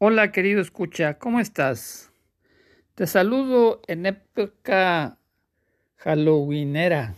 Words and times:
Hola 0.00 0.30
querido 0.30 0.60
escucha, 0.60 1.18
¿cómo 1.18 1.40
estás? 1.40 2.12
Te 2.94 3.08
saludo 3.08 3.82
en 3.88 4.06
época 4.06 5.18
halloweenera, 5.96 7.16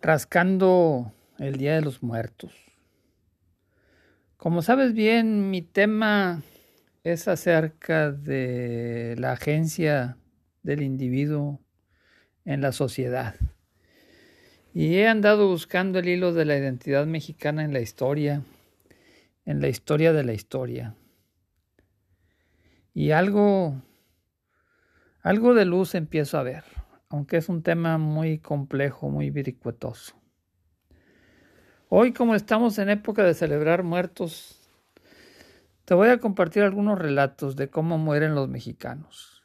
rascando 0.00 1.12
el 1.38 1.54
Día 1.54 1.76
de 1.76 1.82
los 1.82 2.02
Muertos. 2.02 2.52
Como 4.36 4.60
sabes 4.60 4.92
bien, 4.92 5.52
mi 5.52 5.62
tema 5.62 6.42
es 7.04 7.28
acerca 7.28 8.10
de 8.10 9.14
la 9.18 9.34
agencia 9.34 10.16
del 10.64 10.82
individuo 10.82 11.60
en 12.44 12.60
la 12.60 12.72
sociedad. 12.72 13.36
Y 14.74 14.96
he 14.96 15.06
andado 15.06 15.46
buscando 15.46 16.00
el 16.00 16.08
hilo 16.08 16.32
de 16.32 16.44
la 16.44 16.58
identidad 16.58 17.06
mexicana 17.06 17.62
en 17.62 17.72
la 17.72 17.78
historia 17.78 18.42
en 19.44 19.60
la 19.60 19.68
historia 19.68 20.12
de 20.12 20.24
la 20.24 20.32
historia. 20.32 20.96
Y 22.94 23.10
algo, 23.10 23.82
algo 25.22 25.54
de 25.54 25.64
luz 25.64 25.94
empiezo 25.94 26.38
a 26.38 26.42
ver, 26.42 26.64
aunque 27.08 27.38
es 27.38 27.48
un 27.48 27.62
tema 27.62 27.98
muy 27.98 28.38
complejo, 28.38 29.08
muy 29.08 29.30
viricuetoso. 29.30 30.14
Hoy, 31.88 32.12
como 32.12 32.34
estamos 32.34 32.78
en 32.78 32.88
época 32.88 33.22
de 33.22 33.34
celebrar 33.34 33.82
muertos, 33.82 34.58
te 35.84 35.94
voy 35.94 36.08
a 36.08 36.18
compartir 36.18 36.62
algunos 36.62 36.98
relatos 36.98 37.56
de 37.56 37.68
cómo 37.68 37.98
mueren 37.98 38.34
los 38.34 38.48
mexicanos. 38.48 39.44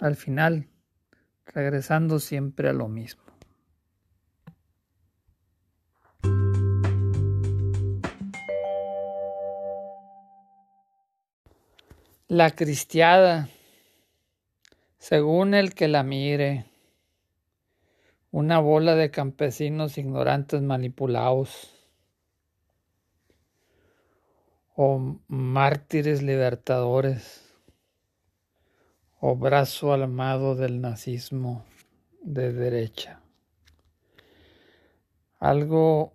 Al 0.00 0.16
final, 0.16 0.68
regresando 1.46 2.18
siempre 2.18 2.68
a 2.68 2.72
lo 2.72 2.88
mismo. 2.88 3.21
La 12.32 12.52
cristiada, 12.52 13.50
según 14.96 15.52
el 15.52 15.74
que 15.74 15.86
la 15.86 16.02
mire, 16.02 16.64
una 18.30 18.58
bola 18.58 18.94
de 18.94 19.10
campesinos 19.10 19.98
ignorantes 19.98 20.62
manipulados, 20.62 21.74
o 24.74 25.18
mártires 25.28 26.22
libertadores, 26.22 27.54
o 29.20 29.36
brazo 29.36 29.92
almado 29.92 30.54
del 30.54 30.80
nazismo 30.80 31.66
de 32.22 32.50
derecha. 32.54 33.20
Algo 35.38 36.14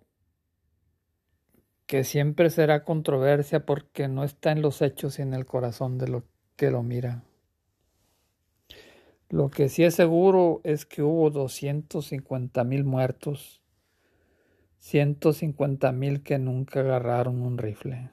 que 1.88 2.04
siempre 2.04 2.50
será 2.50 2.84
controversia 2.84 3.64
porque 3.64 4.08
no 4.08 4.22
está 4.22 4.52
en 4.52 4.60
los 4.60 4.82
hechos 4.82 5.18
y 5.18 5.22
en 5.22 5.32
el 5.32 5.46
corazón 5.46 5.96
de 5.96 6.06
lo 6.06 6.22
que 6.54 6.70
lo 6.70 6.82
mira. 6.82 7.24
Lo 9.30 9.48
que 9.48 9.70
sí 9.70 9.84
es 9.84 9.94
seguro 9.94 10.60
es 10.64 10.84
que 10.84 11.02
hubo 11.02 11.30
250 11.30 12.62
mil 12.64 12.84
muertos, 12.84 13.62
150 14.80 15.90
mil 15.92 16.22
que 16.22 16.38
nunca 16.38 16.80
agarraron 16.80 17.40
un 17.40 17.56
rifle. 17.56 18.10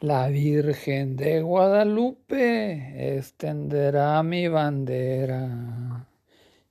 La 0.00 0.26
Virgen 0.26 1.14
de 1.14 1.42
Guadalupe 1.42 3.16
extenderá 3.16 4.20
mi 4.24 4.48
bandera. 4.48 6.08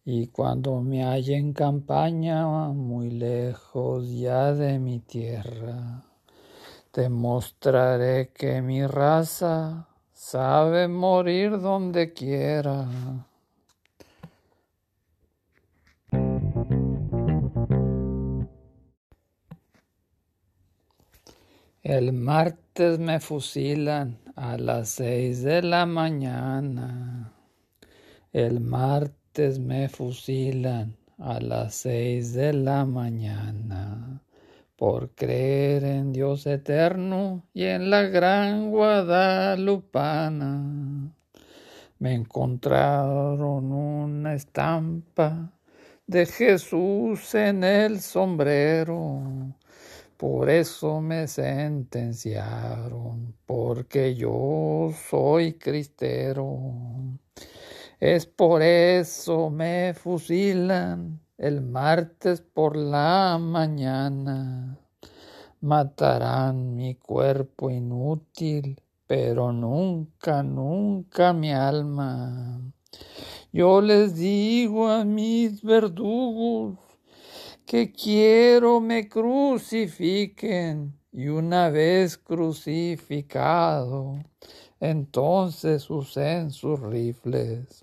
Y 0.06 0.28
cuando 0.28 0.82
me 0.82 1.06
halle 1.06 1.38
en 1.38 1.54
campaña, 1.54 2.46
muy 2.68 3.10
lejos 3.10 4.10
ya 4.12 4.54
de 4.54 4.78
mi 4.78 5.00
tierra, 5.00 6.04
te 6.92 7.08
mostraré 7.08 8.32
que 8.34 8.62
mi 8.62 8.86
raza 8.86 9.88
sabe 10.12 10.90
morir 10.90 11.62
donde 11.62 12.12
quiera. 12.12 12.86
El 21.82 22.12
martes 22.12 23.00
me 23.00 23.22
fusilan 23.22 24.20
a 24.36 24.58
las 24.58 24.90
seis 24.90 25.44
de 25.44 25.62
la 25.62 25.86
mañana. 25.86 27.32
El 28.34 28.60
martes 28.60 29.23
me 29.36 29.90
fusilan 29.90 30.96
a 31.18 31.40
las 31.40 31.74
seis 31.74 32.34
de 32.34 32.54
la 32.54 32.86
mañana 32.86 34.22
por 34.76 35.10
creer 35.16 35.84
en 35.86 36.14
Dios 36.14 36.46
eterno 36.46 37.44
y 37.52 37.64
en 37.64 37.90
la 37.90 38.04
gran 38.04 38.70
Guadalupana. 38.70 40.62
Me 41.98 42.14
encontraron 42.14 43.72
una 43.72 44.36
estampa 44.36 45.52
de 46.06 46.28
Jesús 46.28 47.34
en 47.34 47.64
el 47.64 48.02
sombrero. 48.02 49.56
Por 50.16 50.52
eso 50.52 51.02
me 51.02 51.28
sentenciaron, 51.28 53.34
porque 53.48 54.14
yo 54.14 54.92
soy 55.10 55.54
cristero. 55.54 56.60
Es 58.06 58.26
por 58.26 58.62
eso 58.62 59.50
me 59.50 59.94
fusilan 59.94 61.22
el 61.38 61.62
martes 61.62 62.42
por 62.42 62.76
la 62.76 63.38
mañana. 63.40 64.78
Matarán 65.62 66.76
mi 66.76 66.96
cuerpo 66.96 67.70
inútil, 67.70 68.82
pero 69.08 69.54
nunca, 69.54 70.44
nunca 70.44 71.32
mi 71.32 71.54
alma. 71.54 72.60
Yo 73.54 73.80
les 73.80 74.18
digo 74.18 74.90
a 74.90 75.06
mis 75.06 75.64
verdugos 75.64 76.78
que 77.66 77.94
quiero 77.94 78.82
me 78.82 79.08
crucifiquen 79.08 80.94
y 81.14 81.30
una 81.30 81.70
vez 81.70 82.18
crucificado, 82.18 84.16
entonces 84.82 85.90
usen 85.90 86.52
sus 86.52 86.82
rifles 86.82 87.83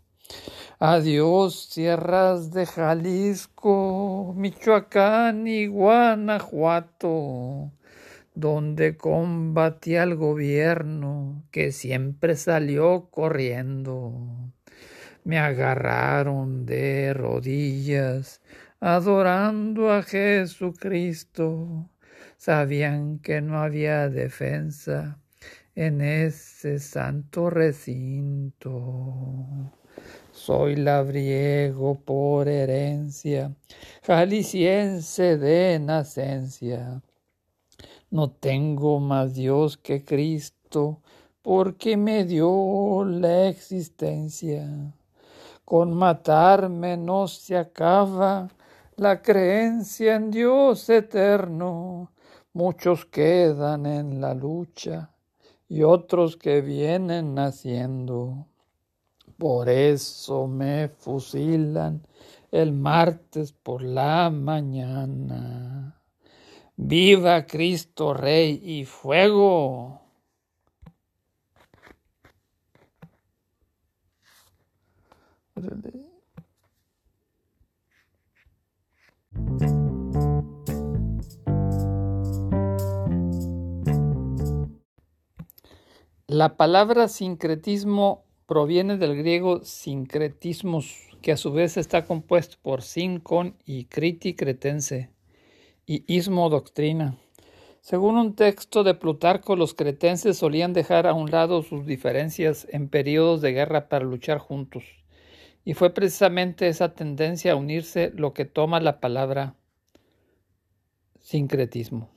Adiós 0.83 1.69
tierras 1.69 2.53
de 2.53 2.65
Jalisco, 2.65 4.33
Michoacán 4.35 5.47
y 5.47 5.67
Guanajuato, 5.67 7.71
donde 8.35 8.97
combatí 8.97 9.97
al 9.97 10.17
gobierno 10.17 11.45
que 11.51 11.73
siempre 11.73 12.35
salió 12.35 13.11
corriendo. 13.11 14.15
Me 15.23 15.39
agarraron 15.39 16.65
de 16.65 17.13
rodillas, 17.13 18.41
adorando 18.81 19.93
a 19.93 20.03
Jesucristo. 20.03 21.91
Sabían 22.39 23.19
que 23.19 23.43
no 23.43 23.61
había 23.61 24.09
defensa 24.09 25.19
en 25.75 26.01
ese 26.01 26.79
santo 26.79 27.51
recinto. 27.51 28.71
Soy 30.47 30.75
labriego 30.75 32.01
por 32.01 32.49
herencia, 32.49 33.55
jalisciense 34.03 35.37
de 35.37 35.79
nacencia. 35.79 37.03
No 38.11 38.31
tengo 38.31 39.01
más 39.01 39.35
Dios 39.35 39.77
que 39.77 40.03
Cristo, 40.03 41.03
porque 41.43 41.99
me 41.99 42.25
dio 42.25 43.05
la 43.05 43.49
existencia. 43.49 44.67
Con 45.67 45.93
matarme 45.93 46.97
no 46.97 47.29
se 47.29 47.59
acaba 47.59 48.49
la 48.97 49.21
creencia 49.21 50.15
en 50.15 50.31
Dios 50.31 50.89
eterno. 50.89 52.13
Muchos 52.55 53.05
quedan 53.05 53.85
en 53.85 54.23
la 54.23 54.33
lucha 54.33 55.11
y 55.69 55.83
otros 55.83 56.39
que 56.39 56.63
vienen 56.63 57.35
naciendo. 57.35 58.47
Por 59.41 59.71
eso 59.71 60.47
me 60.47 60.91
fusilan 60.91 62.07
el 62.53 62.73
martes 62.73 63.53
por 63.53 63.83
la 63.83 64.29
mañana. 64.29 65.99
Viva 66.77 67.47
Cristo 67.47 68.13
Rey 68.13 68.61
y 68.63 68.85
fuego. 68.85 70.03
La 86.27 86.59
palabra 86.59 87.09
sincretismo 87.09 88.30
proviene 88.51 88.97
del 88.97 89.17
griego 89.17 89.65
sincretismus, 89.65 91.07
que 91.23 91.31
a 91.31 91.37
su 91.37 91.53
vez 91.53 91.77
está 91.77 92.05
compuesto 92.05 92.57
por 92.61 92.83
sin, 92.83 93.21
con 93.21 93.55
y 93.65 93.85
criti 93.85 94.35
cretense, 94.35 95.09
y 95.87 96.03
ismo 96.13 96.51
doctrina. 96.51 97.17
Según 97.81 98.17
un 98.17 98.35
texto 98.35 98.83
de 98.83 98.95
Plutarco, 98.95 99.55
los 99.55 99.75
cretenses 99.75 100.37
solían 100.37 100.73
dejar 100.73 101.07
a 101.07 101.15
un 101.15 101.31
lado 101.31 101.63
sus 101.63 101.87
diferencias 101.87 102.67
en 102.73 102.89
periodos 102.89 103.41
de 103.41 103.53
guerra 103.53 103.89
para 103.89 104.05
luchar 104.05 104.39
juntos, 104.39 104.83
y 105.65 105.75
fue 105.75 105.95
precisamente 105.95 106.67
esa 106.67 106.93
tendencia 106.93 107.53
a 107.53 107.57
unirse 107.57 108.11
lo 108.17 108.35
que 108.35 108.47
toma 108.47 108.81
la 108.81 108.99
palabra 108.99 109.55
sincretismo. 111.21 112.11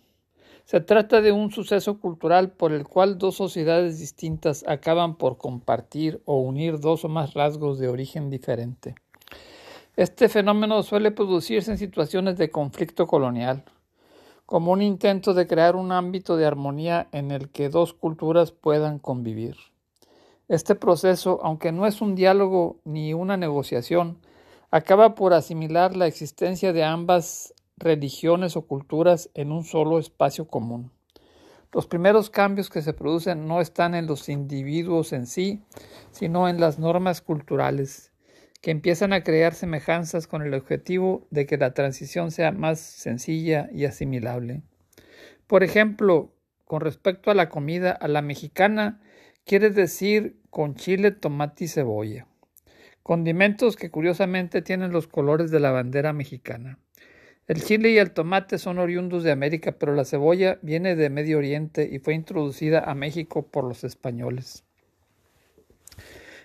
Se 0.66 0.80
trata 0.80 1.22
de 1.22 1.34
un 1.34 1.52
suceso 1.52 2.00
cultural 2.00 2.52
por 2.52 2.72
el 2.72 2.88
cual 2.88 3.18
dos 3.18 3.36
sociedades 3.36 4.00
distintas 4.00 4.64
acaban 4.66 5.16
por 5.16 5.38
compartir 5.38 6.22
o 6.26 6.38
unir 6.40 6.80
dos 6.80 7.04
o 7.04 7.10
más 7.10 7.34
rasgos 7.34 7.80
de 7.80 7.90
origen 7.90 8.30
diferente. 8.30 8.96
Este 9.98 10.30
fenómeno 10.30 10.82
suele 10.82 11.12
producirse 11.12 11.70
en 11.70 11.78
situaciones 11.78 12.38
de 12.38 12.50
conflicto 12.50 13.08
colonial, 13.08 13.66
como 14.46 14.72
un 14.72 14.82
intento 14.82 15.34
de 15.34 15.48
crear 15.48 15.76
un 15.76 15.92
ámbito 15.92 16.38
de 16.38 16.46
armonía 16.46 17.08
en 17.12 17.32
el 17.32 17.50
que 17.50 17.70
dos 17.70 17.94
culturas 17.94 18.52
puedan 18.52 19.00
convivir. 19.00 19.58
Este 20.48 20.76
proceso, 20.76 21.40
aunque 21.44 21.72
no 21.72 21.86
es 21.86 22.02
un 22.02 22.16
diálogo 22.16 22.78
ni 22.86 23.14
una 23.14 23.38
negociación, 23.38 24.18
acaba 24.72 25.14
por 25.14 25.34
asimilar 25.34 25.96
la 25.96 26.08
existencia 26.08 26.74
de 26.74 26.84
ambas 26.84 27.53
religiones 27.78 28.56
o 28.56 28.68
culturas 28.68 29.30
en 29.34 29.52
un 29.52 29.64
solo 29.64 30.00
espacio 30.00 30.48
común. 30.48 30.92
Los 31.72 31.88
primeros 31.88 32.30
cambios 32.30 32.70
que 32.70 32.84
se 32.84 32.94
producen 32.94 33.48
no 33.48 33.60
están 33.60 33.96
en 33.96 34.06
los 34.06 34.30
individuos 34.30 35.12
en 35.12 35.26
sí, 35.26 35.64
sino 36.12 36.48
en 36.48 36.60
las 36.60 36.78
normas 36.78 37.22
culturales, 37.22 38.12
que 38.62 38.72
empiezan 38.72 39.12
a 39.12 39.24
crear 39.24 39.56
semejanzas 39.56 40.28
con 40.28 40.44
el 40.44 40.54
objetivo 40.54 41.28
de 41.32 41.48
que 41.48 41.58
la 41.58 41.74
transición 41.74 42.32
sea 42.32 42.52
más 42.52 42.80
sencilla 42.80 43.70
y 43.74 43.86
asimilable. 43.86 44.62
Por 45.48 45.64
ejemplo, 45.64 46.34
con 46.66 46.82
respecto 46.82 47.32
a 47.32 47.34
la 47.34 47.50
comida, 47.50 47.92
a 47.92 48.08
la 48.08 48.22
mexicana 48.22 49.02
quiere 49.44 49.70
decir 49.70 50.40
con 50.50 50.76
chile, 50.76 51.12
tomate 51.12 51.66
y 51.66 51.68
cebolla, 51.68 52.28
condimentos 53.02 53.76
que 53.76 53.90
curiosamente 53.90 54.62
tienen 54.62 54.92
los 54.92 55.08
colores 55.08 55.52
de 55.52 55.60
la 55.60 55.72
bandera 55.72 56.14
mexicana. 56.14 56.78
El 57.46 57.62
chile 57.62 57.90
y 57.90 57.98
el 57.98 58.12
tomate 58.12 58.58
son 58.58 58.80
oriundos 58.80 59.24
de 59.24 59.32
América, 59.32 59.74
pero 59.74 59.94
la 59.94 60.06
cebolla 60.06 60.60
viene 60.62 60.96
de 60.96 61.10
Medio 61.10 61.40
Oriente 61.40 61.90
y 61.92 62.00
fue 62.00 62.14
introducida 62.14 62.80
a 62.80 62.96
México 62.96 63.48
por 63.48 63.66
los 63.66 63.84
españoles. 63.84 64.64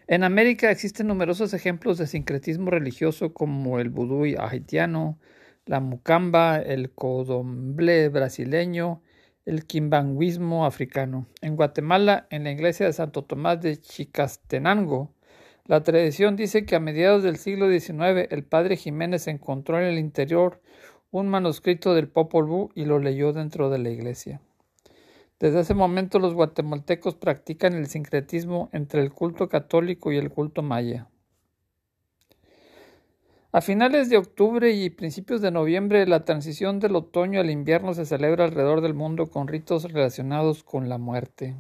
En 0.09 0.25
América 0.25 0.73
existen 0.73 1.06
numerosos 1.06 1.55
ejemplos 1.55 1.99
de 1.99 2.09
sincretismo 2.09 2.71
religioso 2.71 3.33
como 3.33 3.79
el 3.79 3.91
vudú 3.91 4.25
haitiano, 4.41 5.21
la 5.67 5.79
mucamba, 5.79 6.59
el 6.59 6.91
codomble 6.91 8.09
brasileño, 8.09 9.03
el 9.44 9.67
quimbanguismo 9.67 10.67
africano. 10.67 11.29
En 11.43 11.55
Guatemala, 11.55 12.27
en 12.31 12.43
la 12.43 12.51
iglesia 12.51 12.87
de 12.87 12.93
Santo 12.93 13.23
Tomás 13.23 13.61
de 13.61 13.81
Chicastenango, 13.81 15.15
la 15.65 15.83
tradición 15.83 16.35
dice 16.35 16.65
que 16.65 16.75
a 16.75 16.81
mediados 16.81 17.23
del 17.23 17.37
siglo 17.37 17.71
XIX 17.71 18.27
el 18.31 18.43
padre 18.43 18.77
Jiménez 18.77 19.29
encontró 19.29 19.79
en 19.79 19.85
el 19.85 19.99
interior 19.99 20.61
un 21.10 21.28
manuscrito 21.28 21.94
del 21.94 22.08
Popol 22.08 22.46
Vuh 22.46 22.70
y 22.75 22.84
lo 22.84 22.99
leyó 22.99 23.32
dentro 23.32 23.70
de 23.70 23.78
la 23.78 23.90
iglesia. 23.90 24.40
Desde 25.40 25.60
ese 25.60 25.75
momento 25.75 26.19
los 26.19 26.34
guatemaltecos 26.34 27.14
practican 27.14 27.75
el 27.75 27.87
sincretismo 27.87 28.69
entre 28.72 29.02
el 29.02 29.12
culto 29.12 29.49
católico 29.49 30.12
y 30.12 30.19
el 30.19 30.31
culto 30.31 30.62
maya. 30.62 31.08
A 33.50 33.62
finales 33.62 34.10
de 34.10 34.19
octubre 34.19 34.70
y 34.72 34.90
principios 34.90 35.40
de 35.40 35.50
noviembre, 35.50 36.06
la 36.06 36.25
transición 36.25 36.81
del 36.81 36.96
otoño 36.96 37.40
al 37.40 37.49
invierno 37.49 37.94
se 37.94 38.05
celebra 38.05 38.44
alrededor 38.44 38.82
del 38.82 38.93
mundo 38.93 39.31
con 39.31 39.49
ritos 39.49 39.84
relacionados 39.84 40.62
con 40.62 40.90
la 40.90 40.99
muerte. 40.99 41.56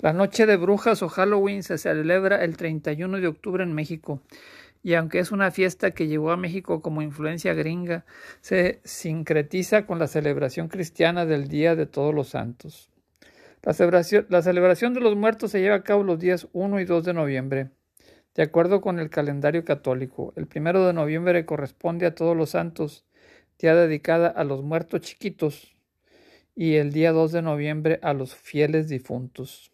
La 0.00 0.12
Noche 0.12 0.44
de 0.44 0.56
Brujas 0.56 1.02
o 1.02 1.08
Halloween 1.08 1.62
se 1.62 1.78
celebra 1.78 2.44
el 2.44 2.56
31 2.56 3.20
de 3.20 3.26
octubre 3.26 3.64
en 3.64 3.72
México 3.72 4.20
y 4.82 4.94
aunque 4.94 5.18
es 5.18 5.32
una 5.32 5.50
fiesta 5.50 5.90
que 5.90 6.06
llegó 6.06 6.30
a 6.30 6.36
México 6.36 6.80
como 6.82 7.02
influencia 7.02 7.54
gringa, 7.54 8.04
se 8.40 8.80
sincretiza 8.84 9.86
con 9.86 9.98
la 9.98 10.06
celebración 10.06 10.68
cristiana 10.68 11.26
del 11.26 11.48
Día 11.48 11.74
de 11.76 11.86
Todos 11.86 12.14
los 12.14 12.28
Santos. 12.28 12.90
La 13.62 13.72
celebración, 13.74 14.94
de 14.94 15.00
los 15.00 15.16
muertos 15.16 15.50
se 15.50 15.60
lleva 15.60 15.74
a 15.74 15.82
cabo 15.82 16.04
los 16.04 16.20
días 16.20 16.48
1 16.52 16.80
y 16.80 16.84
2 16.84 17.04
de 17.04 17.12
noviembre, 17.12 17.70
de 18.34 18.42
acuerdo 18.44 18.80
con 18.80 18.98
el 18.98 19.10
calendario 19.10 19.64
católico. 19.64 20.32
El 20.36 20.46
primero 20.46 20.86
de 20.86 20.92
noviembre 20.92 21.44
corresponde 21.44 22.06
a 22.06 22.14
Todos 22.14 22.36
los 22.36 22.50
Santos, 22.50 23.04
día 23.58 23.74
dedicada 23.74 24.28
a 24.28 24.44
los 24.44 24.62
muertos 24.62 25.00
chiquitos, 25.00 25.74
y 26.54 26.76
el 26.76 26.92
día 26.92 27.12
2 27.12 27.32
de 27.32 27.42
noviembre 27.42 27.98
a 28.02 28.14
los 28.14 28.34
fieles 28.34 28.88
difuntos. 28.88 29.72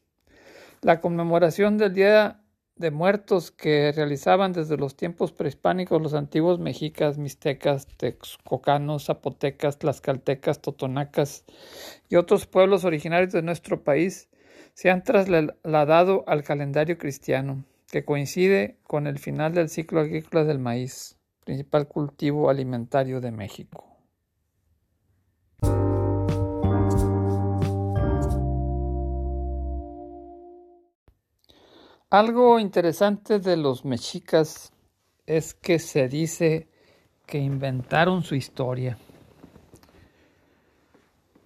La 0.81 1.01
conmemoración 1.01 1.79
del 1.79 1.95
Día 1.95 2.41
de 2.77 2.91
muertos 2.91 3.51
que 3.53 3.93
realizaban 3.93 4.53
desde 4.53 4.77
los 4.77 4.97
tiempos 4.97 5.33
prehispánicos 5.33 6.03
los 6.03 6.15
antiguos 6.15 6.59
mexicas, 6.59 7.19
mixtecas, 7.19 7.87
texcocanos, 7.97 9.07
zapotecas, 9.07 9.79
tlaxcaltecas, 9.79 10.61
totonacas 10.61 11.45
y 12.09 12.17
otros 12.17 12.47
pueblos 12.47 12.85
originarios 12.85 13.33
de 13.33 13.43
nuestro 13.43 13.85
país 13.85 14.29
se 14.75 14.91
han 14.91 15.05
trasladado 15.05 16.25
al 16.27 16.43
calendario 16.43 16.99
cristiano, 16.99 17.65
que 17.91 18.05
coincide 18.05 18.77
con 18.83 19.07
el 19.07 19.21
final 19.21 19.55
del 19.55 19.69
ciclo 19.69 20.01
agrícola 20.01 20.43
del 20.43 20.59
maíz, 20.59 21.17
principal 21.45 21.87
cultivo 21.87 22.51
alimentario 22.51 23.21
de 23.21 23.31
México. 23.31 23.94
Algo 32.15 32.61
interesante 32.61 33.41
de 33.41 33.57
los 33.57 33.85
mexicas 33.85 34.73
es 35.27 35.53
que 35.53 35.81
se 35.81 36.07
dice 36.07 36.69
que 37.27 37.39
inventaron 37.39 38.23
su 38.23 38.37
historia. 38.37 38.97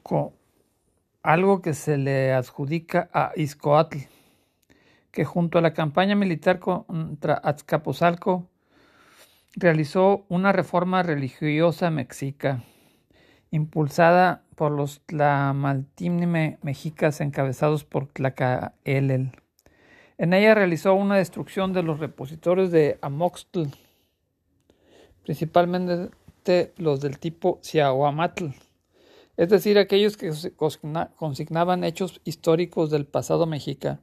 Con 0.02 0.32
algo 1.22 1.62
que 1.62 1.72
se 1.72 1.96
le 1.96 2.34
adjudica 2.34 3.08
a 3.14 3.32
Izcoatl, 3.34 3.96
que 5.10 5.24
junto 5.24 5.56
a 5.56 5.62
la 5.62 5.72
campaña 5.72 6.14
militar 6.14 6.58
contra 6.58 7.32
Azcapotzalco 7.32 8.46
realizó 9.54 10.26
una 10.28 10.52
reforma 10.52 11.02
religiosa 11.02 11.90
mexica, 11.90 12.62
impulsada 13.50 14.44
por 14.54 14.72
los 14.72 15.00
tlamaltime 15.06 16.58
mexicas 16.60 17.22
encabezados 17.22 17.84
por 17.84 18.08
Tlacaelel. 18.08 19.32
En 20.20 20.32
ella 20.32 20.52
realizó 20.52 20.94
una 20.94 21.16
destrucción 21.16 21.72
de 21.72 21.84
los 21.84 22.00
repositorios 22.00 22.72
de 22.72 22.98
Amoxtl, 23.02 23.68
principalmente 25.22 26.10
los 26.76 27.00
del 27.00 27.20
tipo 27.20 27.60
Ciahuamatl, 27.62 28.46
es 29.36 29.48
decir, 29.48 29.78
aquellos 29.78 30.16
que 30.16 30.32
consignaban 31.14 31.84
hechos 31.84 32.20
históricos 32.24 32.90
del 32.90 33.06
pasado 33.06 33.46
mexica 33.46 34.00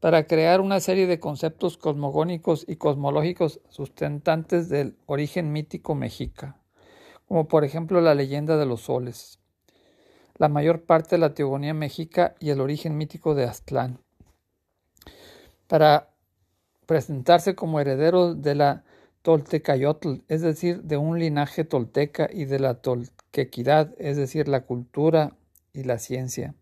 para 0.00 0.26
crear 0.26 0.62
una 0.62 0.80
serie 0.80 1.06
de 1.06 1.20
conceptos 1.20 1.76
cosmogónicos 1.76 2.64
y 2.66 2.76
cosmológicos 2.76 3.60
sustentantes 3.68 4.70
del 4.70 4.96
origen 5.04 5.52
mítico 5.52 5.94
mexica, 5.94 6.62
como 7.26 7.46
por 7.46 7.64
ejemplo 7.64 8.00
la 8.00 8.14
leyenda 8.14 8.56
de 8.56 8.64
los 8.64 8.80
soles, 8.80 9.38
la 10.38 10.48
mayor 10.48 10.84
parte 10.84 11.16
de 11.16 11.20
la 11.20 11.34
teogonía 11.34 11.74
mexica 11.74 12.36
y 12.40 12.48
el 12.48 12.62
origen 12.62 12.96
mítico 12.96 13.34
de 13.34 13.44
Aztlán 13.44 14.00
para 15.68 16.10
presentarse 16.86 17.54
como 17.54 17.78
heredero 17.78 18.34
de 18.34 18.56
la 18.56 18.84
Toltecayotl, 19.22 20.22
es 20.28 20.40
decir, 20.40 20.82
de 20.82 20.96
un 20.96 21.18
linaje 21.18 21.64
tolteca 21.64 22.28
y 22.32 22.46
de 22.46 22.58
la 22.58 22.80
toltequidad, 22.80 23.94
es 23.98 24.16
decir, 24.16 24.48
la 24.48 24.62
cultura 24.62 25.36
y 25.72 25.84
la 25.84 25.98
ciencia. 25.98 26.54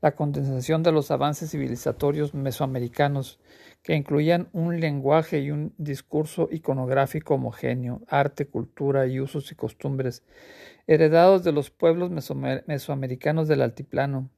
La 0.00 0.14
condensación 0.14 0.82
de 0.82 0.92
los 0.92 1.10
avances 1.10 1.50
civilizatorios 1.50 2.34
mesoamericanos 2.34 3.40
que 3.82 3.94
incluían 3.94 4.48
un 4.52 4.78
lenguaje 4.78 5.40
y 5.40 5.50
un 5.50 5.74
discurso 5.76 6.48
iconográfico 6.50 7.34
homogéneo, 7.34 8.02
arte, 8.06 8.46
cultura 8.46 9.06
y 9.06 9.18
usos 9.20 9.50
y 9.50 9.54
costumbres 9.54 10.22
heredados 10.86 11.42
de 11.42 11.52
los 11.52 11.70
pueblos 11.70 12.10
mesoamericanos 12.10 13.48
del 13.48 13.62
altiplano, 13.62 14.30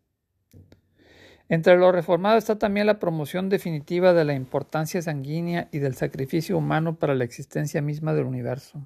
entre 1.48 1.76
lo 1.76 1.92
reformado 1.92 2.38
está 2.38 2.58
también 2.58 2.86
la 2.86 2.98
promoción 2.98 3.48
definitiva 3.48 4.12
de 4.12 4.24
la 4.24 4.34
importancia 4.34 5.00
sanguínea 5.00 5.68
y 5.70 5.78
del 5.78 5.94
sacrificio 5.94 6.58
humano 6.58 6.98
para 6.98 7.14
la 7.14 7.24
existencia 7.24 7.80
misma 7.80 8.14
del 8.14 8.24
universo, 8.24 8.84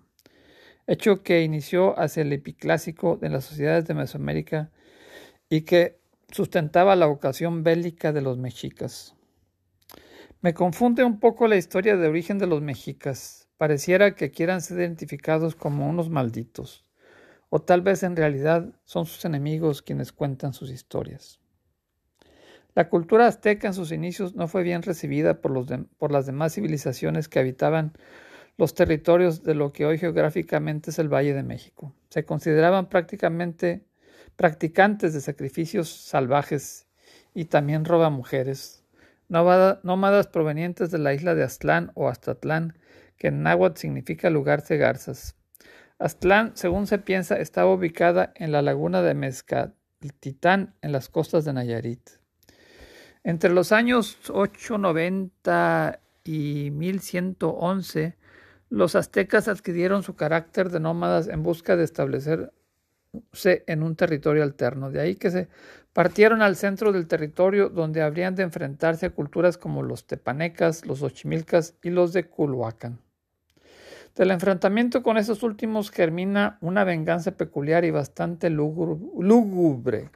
hecho 0.86 1.22
que 1.22 1.42
inició 1.42 1.98
hacia 1.98 2.22
el 2.22 2.32
epiclásico 2.32 3.16
de 3.16 3.30
las 3.30 3.44
sociedades 3.44 3.86
de 3.86 3.94
Mesoamérica 3.94 4.70
y 5.48 5.62
que 5.62 6.00
sustentaba 6.30 6.96
la 6.96 7.06
vocación 7.06 7.64
bélica 7.64 8.12
de 8.12 8.20
los 8.20 8.36
mexicas. 8.36 9.14
Me 10.42 10.54
confunde 10.54 11.04
un 11.04 11.18
poco 11.18 11.48
la 11.48 11.56
historia 11.56 11.96
de 11.96 12.08
origen 12.08 12.38
de 12.38 12.46
los 12.46 12.62
mexicas. 12.62 13.48
Pareciera 13.58 14.14
que 14.14 14.30
quieran 14.30 14.62
ser 14.62 14.78
identificados 14.78 15.54
como 15.54 15.88
unos 15.88 16.08
malditos, 16.08 16.86
o 17.50 17.60
tal 17.60 17.82
vez 17.82 18.02
en 18.02 18.16
realidad 18.16 18.72
son 18.84 19.04
sus 19.04 19.24
enemigos 19.24 19.82
quienes 19.82 20.12
cuentan 20.12 20.54
sus 20.54 20.70
historias. 20.70 21.39
La 22.74 22.88
cultura 22.88 23.26
azteca 23.26 23.66
en 23.66 23.74
sus 23.74 23.92
inicios 23.92 24.34
no 24.34 24.46
fue 24.46 24.62
bien 24.62 24.82
recibida 24.82 25.40
por, 25.40 25.50
los 25.50 25.66
por 25.98 26.12
las 26.12 26.26
demás 26.26 26.54
civilizaciones 26.54 27.28
que 27.28 27.40
habitaban 27.40 27.92
los 28.56 28.74
territorios 28.74 29.42
de 29.42 29.54
lo 29.54 29.72
que 29.72 29.86
hoy 29.86 29.98
geográficamente 29.98 30.90
es 30.90 30.98
el 30.98 31.08
Valle 31.08 31.34
de 31.34 31.42
México. 31.42 31.94
Se 32.10 32.24
consideraban 32.24 32.88
prácticamente 32.88 33.84
practicantes 34.36 35.14
de 35.14 35.20
sacrificios 35.20 35.88
salvajes 35.88 36.86
y 37.34 37.46
también 37.46 37.84
roba 37.84 38.10
mujeres, 38.10 38.84
nómadas 39.28 40.26
provenientes 40.26 40.90
de 40.90 40.98
la 40.98 41.14
isla 41.14 41.34
de 41.34 41.42
Aztlán 41.42 41.90
o 41.94 42.08
Aztatlán, 42.08 42.78
que 43.16 43.28
en 43.28 43.42
náhuatl 43.42 43.78
significa 43.78 44.30
lugar 44.30 44.62
de 44.64 44.76
garzas. 44.76 45.36
Aztlán, 45.98 46.52
según 46.54 46.86
se 46.86 46.98
piensa, 46.98 47.36
estaba 47.36 47.72
ubicada 47.72 48.32
en 48.34 48.52
la 48.52 48.62
laguna 48.62 49.02
de 49.02 49.14
Mezcatitán, 49.14 50.74
en 50.82 50.92
las 50.92 51.08
costas 51.08 51.44
de 51.44 51.52
Nayarit. 51.52 52.19
Entre 53.22 53.50
los 53.50 53.72
años 53.72 54.18
890 54.30 56.00
y 56.24 56.70
1111, 56.70 58.16
los 58.70 58.94
aztecas 58.94 59.48
adquirieron 59.48 60.02
su 60.02 60.14
carácter 60.14 60.70
de 60.70 60.80
nómadas 60.80 61.28
en 61.28 61.42
busca 61.42 61.76
de 61.76 61.84
establecerse 61.84 62.50
en 63.66 63.82
un 63.82 63.96
territorio 63.96 64.42
alterno. 64.42 64.90
De 64.90 65.00
ahí 65.00 65.16
que 65.16 65.30
se 65.30 65.48
partieron 65.92 66.40
al 66.40 66.56
centro 66.56 66.92
del 66.92 67.08
territorio 67.08 67.68
donde 67.68 68.00
habrían 68.00 68.36
de 68.36 68.44
enfrentarse 68.44 69.06
a 69.06 69.10
culturas 69.10 69.58
como 69.58 69.82
los 69.82 70.06
tepanecas, 70.06 70.86
los 70.86 71.02
ochimilcas 71.02 71.74
y 71.82 71.90
los 71.90 72.12
de 72.12 72.28
Culhuacán. 72.28 73.00
Del 74.14 74.30
enfrentamiento 74.32 75.02
con 75.02 75.18
esos 75.18 75.42
últimos 75.42 75.90
germina 75.90 76.58
una 76.60 76.84
venganza 76.84 77.32
peculiar 77.32 77.84
y 77.84 77.90
bastante 77.90 78.50
lúgubre, 78.50 80.10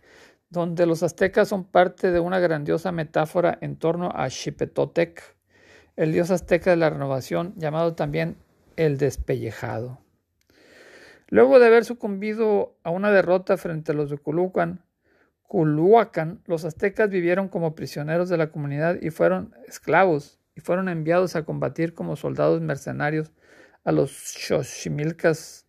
donde 0.55 0.87
los 0.87 1.03
aztecas 1.03 1.49
son 1.49 1.65
parte 1.65 2.11
de 2.11 2.21
una 2.21 2.39
grandiosa 2.39 2.93
metáfora 2.93 3.59
en 3.61 3.77
torno 3.77 4.11
a 4.15 4.31
Xipetotec, 4.31 5.23
el 5.97 6.13
dios 6.13 6.31
azteca 6.31 6.71
de 6.71 6.77
la 6.77 6.89
renovación, 6.89 7.53
llamado 7.57 7.95
también 7.95 8.37
el 8.77 8.97
despellejado. 8.97 9.99
Luego 11.29 11.59
de 11.59 11.67
haber 11.67 11.85
sucumbido 11.85 12.77
a 12.83 12.91
una 12.91 13.11
derrota 13.11 13.57
frente 13.57 13.93
a 13.93 13.95
los 13.95 14.09
de 14.09 14.19
Culhuacán, 14.19 14.83
Culhuacán, 15.47 16.41
los 16.47 16.65
aztecas 16.65 17.11
vivieron 17.11 17.49
como 17.49 17.75
prisioneros 17.75 18.29
de 18.29 18.37
la 18.37 18.51
comunidad 18.51 18.99
y 19.01 19.11
fueron 19.11 19.55
esclavos 19.69 20.41
y 20.57 20.61
fueron 20.61 20.89
enviados 20.89 21.37
a 21.37 21.45
combatir 21.45 21.95
como 21.95 22.17
soldados 22.17 22.61
mercenarios 22.61 23.31
a 23.85 23.93
los 23.93 24.11
Xochimilcas, 24.11 25.67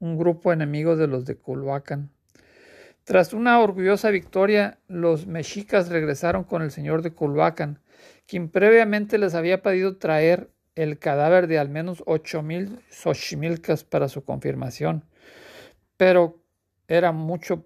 un 0.00 0.16
grupo 0.16 0.52
enemigo 0.52 0.96
de 0.96 1.06
los 1.06 1.24
de 1.24 1.36
Culhuacán. 1.36 2.10
Tras 3.08 3.32
una 3.32 3.58
orgullosa 3.58 4.10
victoria, 4.10 4.80
los 4.86 5.26
mexicas 5.26 5.88
regresaron 5.88 6.44
con 6.44 6.60
el 6.60 6.70
señor 6.70 7.00
de 7.00 7.14
Culhuacán, 7.14 7.80
quien 8.26 8.50
previamente 8.50 9.16
les 9.16 9.34
había 9.34 9.62
pedido 9.62 9.96
traer 9.96 10.50
el 10.74 10.98
cadáver 10.98 11.46
de 11.46 11.58
al 11.58 11.70
menos 11.70 12.02
ocho 12.04 12.42
mil 12.42 12.80
Xochimilcas 12.90 13.82
para 13.82 14.10
su 14.10 14.24
confirmación. 14.24 15.06
Pero 15.96 16.42
era 16.86 17.12
mucho 17.12 17.64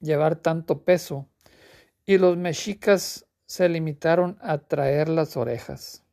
llevar 0.00 0.36
tanto 0.36 0.82
peso, 0.82 1.28
y 2.06 2.16
los 2.16 2.38
mexicas 2.38 3.26
se 3.44 3.68
limitaron 3.68 4.38
a 4.40 4.56
traer 4.56 5.10
las 5.10 5.36
orejas. 5.36 6.04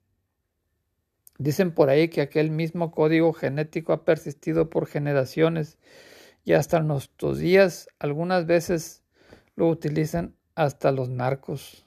Dicen 1.37 1.71
por 1.71 1.89
ahí 1.89 2.09
que 2.09 2.19
aquel 2.19 2.51
mismo 2.51 2.91
código 2.91 3.31
genético 3.31 3.93
ha 3.93 4.03
persistido 4.03 4.69
por 4.69 4.87
generaciones 4.87 5.77
y 6.47 6.53
hasta 6.53 6.79
nuestros 6.79 7.39
días 7.39 7.89
algunas 7.99 8.45
veces 8.45 9.03
lo 9.57 9.67
utilizan 9.67 10.33
hasta 10.55 10.93
los 10.93 11.09
narcos. 11.09 11.85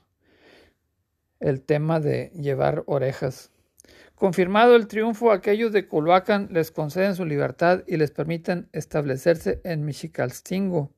El 1.41 1.63
tema 1.63 1.99
de 1.99 2.31
llevar 2.35 2.83
orejas. 2.85 3.51
Confirmado 4.15 4.77
el 4.77 4.87
triunfo, 4.87 5.33
aquellos 5.33 5.73
de 5.73 5.89
Culhuacán 5.89 6.49
les 6.51 6.71
conceden 6.71 7.17
su 7.17 7.25
libertad 7.25 7.85
y 7.87 7.97
les 7.97 8.11
permiten 8.11 8.69
establecerse 8.73 9.63
en 9.65 9.83
Mexicalstingo, 9.83 10.93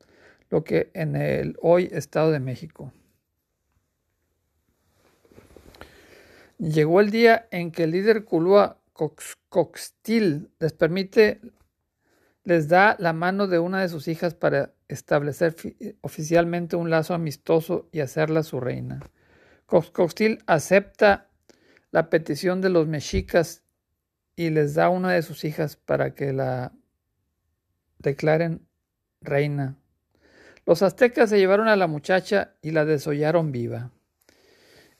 lo 0.50 0.64
que 0.64 0.90
en 0.92 1.14
el 1.14 1.56
hoy 1.62 1.88
Estado 1.92 2.32
de 2.32 2.40
México. 2.40 2.92
Llegó 6.58 7.00
el 7.00 7.12
día 7.12 7.46
en 7.52 7.70
que 7.70 7.84
el 7.84 7.92
líder 7.92 8.24
Culúa 8.24 8.80
Coxtil 9.48 10.50
les 10.58 10.72
permite, 10.72 11.40
les 12.44 12.68
da 12.68 12.96
la 12.98 13.12
mano 13.12 13.46
de 13.46 13.58
una 13.58 13.80
de 13.80 13.88
sus 13.88 14.08
hijas 14.08 14.34
para 14.34 14.72
establecer 14.88 15.54
oficialmente 16.00 16.76
un 16.76 16.90
lazo 16.90 17.14
amistoso 17.14 17.88
y 17.92 18.00
hacerla 18.00 18.42
su 18.42 18.60
reina. 18.60 19.00
Coxtil 19.66 20.42
acepta 20.46 21.28
la 21.90 22.10
petición 22.10 22.60
de 22.60 22.68
los 22.68 22.88
mexicas 22.88 23.62
y 24.36 24.50
les 24.50 24.74
da 24.74 24.88
una 24.88 25.12
de 25.12 25.22
sus 25.22 25.44
hijas 25.44 25.76
para 25.76 26.14
que 26.14 26.32
la 26.32 26.72
declaren 27.98 28.66
reina 29.20 29.76
los 30.64 30.82
aztecas 30.82 31.30
se 31.30 31.38
llevaron 31.38 31.66
a 31.68 31.76
la 31.76 31.88
muchacha 31.88 32.54
y 32.62 32.70
la 32.70 32.84
desollaron 32.84 33.50
viva. 33.50 33.90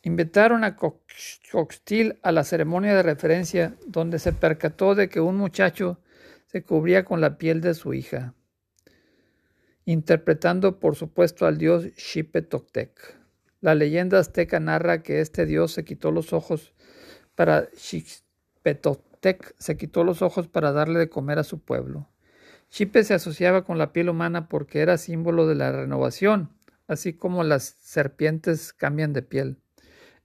Invitaron 0.02 0.64
a 0.64 0.76
Coxtil 0.76 2.18
a 2.22 2.32
la 2.32 2.42
ceremonia 2.42 2.96
de 2.96 3.04
referencia, 3.04 3.76
donde 3.86 4.18
se 4.18 4.32
percató 4.32 4.96
de 4.96 5.08
que 5.08 5.20
un 5.20 5.36
muchacho 5.36 6.00
se 6.52 6.62
cubría 6.62 7.06
con 7.06 7.22
la 7.22 7.38
piel 7.38 7.62
de 7.62 7.72
su 7.72 7.94
hija, 7.94 8.34
interpretando 9.86 10.80
por 10.80 10.96
supuesto 10.96 11.46
al 11.46 11.56
dios 11.56 11.86
Xipetotec. 11.96 13.16
La 13.62 13.74
leyenda 13.74 14.18
azteca 14.18 14.60
narra 14.60 15.02
que 15.02 15.20
este 15.20 15.46
dios 15.46 15.72
se 15.72 15.84
quitó 15.84 16.10
los 16.10 16.34
ojos 16.34 16.74
para 17.34 17.70
Xipetotec, 17.74 19.54
se 19.58 19.78
quitó 19.78 20.04
los 20.04 20.20
ojos 20.20 20.46
para 20.46 20.72
darle 20.72 20.98
de 20.98 21.08
comer 21.08 21.38
a 21.38 21.44
su 21.44 21.58
pueblo. 21.58 22.10
Chipe 22.68 23.02
se 23.02 23.14
asociaba 23.14 23.64
con 23.64 23.78
la 23.78 23.94
piel 23.94 24.10
humana 24.10 24.50
porque 24.50 24.80
era 24.80 24.98
símbolo 24.98 25.46
de 25.46 25.54
la 25.54 25.72
renovación, 25.72 26.50
así 26.86 27.14
como 27.14 27.44
las 27.44 27.64
serpientes 27.64 28.74
cambian 28.74 29.14
de 29.14 29.22
piel, 29.22 29.56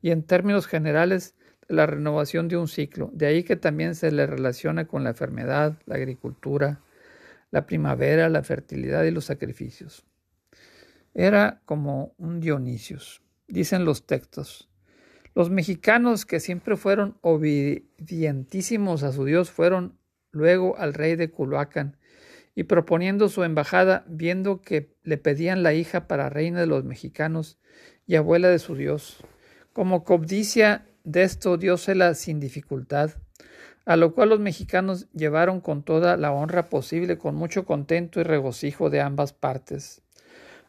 y 0.02 0.12
en 0.12 0.24
términos 0.24 0.68
generales 0.68 1.37
la 1.68 1.86
renovación 1.86 2.48
de 2.48 2.58
un 2.58 2.68
ciclo. 2.68 3.10
De 3.14 3.28
ahí 3.28 3.44
que 3.44 3.56
también 3.56 3.96
se 3.96 4.12
le 4.12 4.26
relaciona 4.26 4.88
con 4.88 5.04
la 5.04 5.12
enfermedad, 5.12 5.78
la 5.86 5.96
agricultura, 5.96 6.82
la 7.52 7.66
primavera, 7.66 8.30
la 8.30 8.44
fertilidad 8.44 9.04
y 9.04 9.12
los 9.12 9.26
sacrificios. 9.26 10.06
Era 11.14 11.62
como 11.66 12.14
un 12.18 12.40
Dionisios, 12.40 13.22
dicen 13.48 13.86
los 13.86 14.06
textos. 14.06 14.70
Los 15.34 15.50
mexicanos 15.50 16.26
que 16.26 16.40
siempre 16.40 16.78
fueron 16.78 17.18
obedientísimos 17.22 19.04
a 19.04 19.12
su 19.12 19.26
Dios 19.26 19.52
fueron 19.52 19.98
luego 20.32 20.78
al 20.78 20.94
rey 20.94 21.16
de 21.16 21.30
Culhuacán 21.30 21.98
y 22.56 22.64
proponiendo 22.64 23.30
su 23.30 23.44
embajada, 23.44 24.04
viendo 24.08 24.62
que 24.62 24.96
le 25.04 25.18
pedían 25.18 25.62
la 25.62 25.74
hija 25.74 26.08
para 26.08 26.30
reina 26.30 26.60
de 26.60 26.66
los 26.66 26.84
mexicanos 26.84 27.60
y 28.08 28.16
abuela 28.16 28.50
de 28.50 28.58
su 28.58 28.76
Dios. 28.76 29.24
Como 29.74 30.04
cobdicia 30.04 30.88
de 31.08 31.24
esto 31.24 31.56
diósela 31.56 32.16
sin 32.16 32.42
dificultad, 32.42 33.12
a 33.86 33.96
lo 33.96 34.14
cual 34.14 34.28
los 34.28 34.42
mexicanos 34.42 35.08
llevaron 35.14 35.62
con 35.62 35.84
toda 35.84 36.18
la 36.18 36.34
honra 36.34 36.68
posible, 36.68 37.18
con 37.18 37.34
mucho 37.34 37.64
contento 37.64 38.20
y 38.20 38.24
regocijo 38.24 38.90
de 38.90 39.00
ambas 39.00 39.32
partes. 39.32 40.02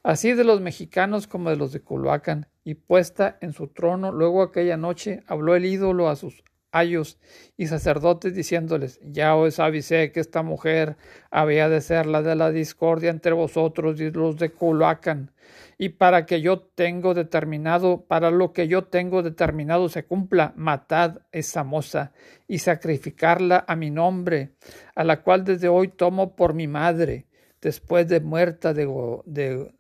Así 0.04 0.35
de 0.35 0.45
los 0.45 0.61
mexicanos 0.61 1.26
como 1.26 1.50
de 1.50 1.57
los 1.57 1.73
de 1.73 1.80
Culhuacán, 1.80 2.47
y 2.62 2.75
puesta 2.75 3.37
en 3.40 3.52
su 3.52 3.66
trono, 3.66 4.12
luego 4.12 4.42
aquella 4.42 4.76
noche 4.76 5.25
habló 5.26 5.57
el 5.57 5.64
ídolo 5.64 6.09
a 6.09 6.14
sus 6.14 6.45
ayos 6.72 7.18
y 7.56 7.66
sacerdotes 7.66 8.34
diciéndoles, 8.34 9.00
ya 9.02 9.34
os 9.37 9.58
avisé 9.58 10.12
que 10.12 10.20
esta 10.20 10.42
mujer 10.42 10.96
había 11.30 11.68
de 11.68 11.80
ser 11.80 12.06
la 12.06 12.22
de 12.22 12.34
la 12.34 12.50
discordia 12.50 13.10
entre 13.10 13.32
vosotros 13.32 14.00
y 14.00 14.10
los 14.10 14.37
de 14.37 14.50
Culhuacán, 14.50 15.32
y 15.78 15.90
para 15.90 16.26
que 16.26 16.40
yo 16.40 16.60
tengo 16.60 17.14
determinado, 17.14 18.02
para 18.02 18.30
lo 18.30 18.52
que 18.52 18.68
yo 18.68 18.84
tengo 18.84 19.22
determinado 19.22 19.88
se 19.88 20.04
cumpla, 20.04 20.52
matad 20.56 21.20
esa 21.32 21.64
moza 21.64 22.12
y 22.46 22.58
sacrificarla 22.58 23.64
a 23.66 23.76
mi 23.76 23.90
nombre, 23.90 24.50
a 24.94 25.04
la 25.04 25.22
cual 25.22 25.44
desde 25.44 25.68
hoy 25.68 25.88
tomo 25.88 26.34
por 26.37 26.54
mi 26.54 26.66
madre, 26.66 27.26
después 27.60 28.08
de 28.08 28.20
muerta 28.20 28.75
de, 28.75 28.87
de, 29.26 29.72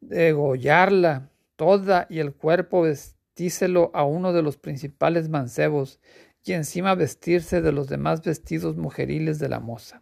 degollarla 0.00 1.28
toda 1.56 2.06
y 2.10 2.18
el 2.18 2.34
cuerpo 2.34 2.86
vestíselo 3.36 3.90
a 3.92 4.04
uno 4.04 4.32
de 4.32 4.40
los 4.40 4.56
principales 4.56 5.28
mancebos, 5.28 6.00
y 6.42 6.54
encima 6.54 6.94
vestirse 6.94 7.60
de 7.60 7.70
los 7.70 7.86
demás 7.86 8.22
vestidos 8.22 8.76
mujeriles 8.76 9.38
de 9.38 9.50
la 9.50 9.60
moza. 9.60 10.00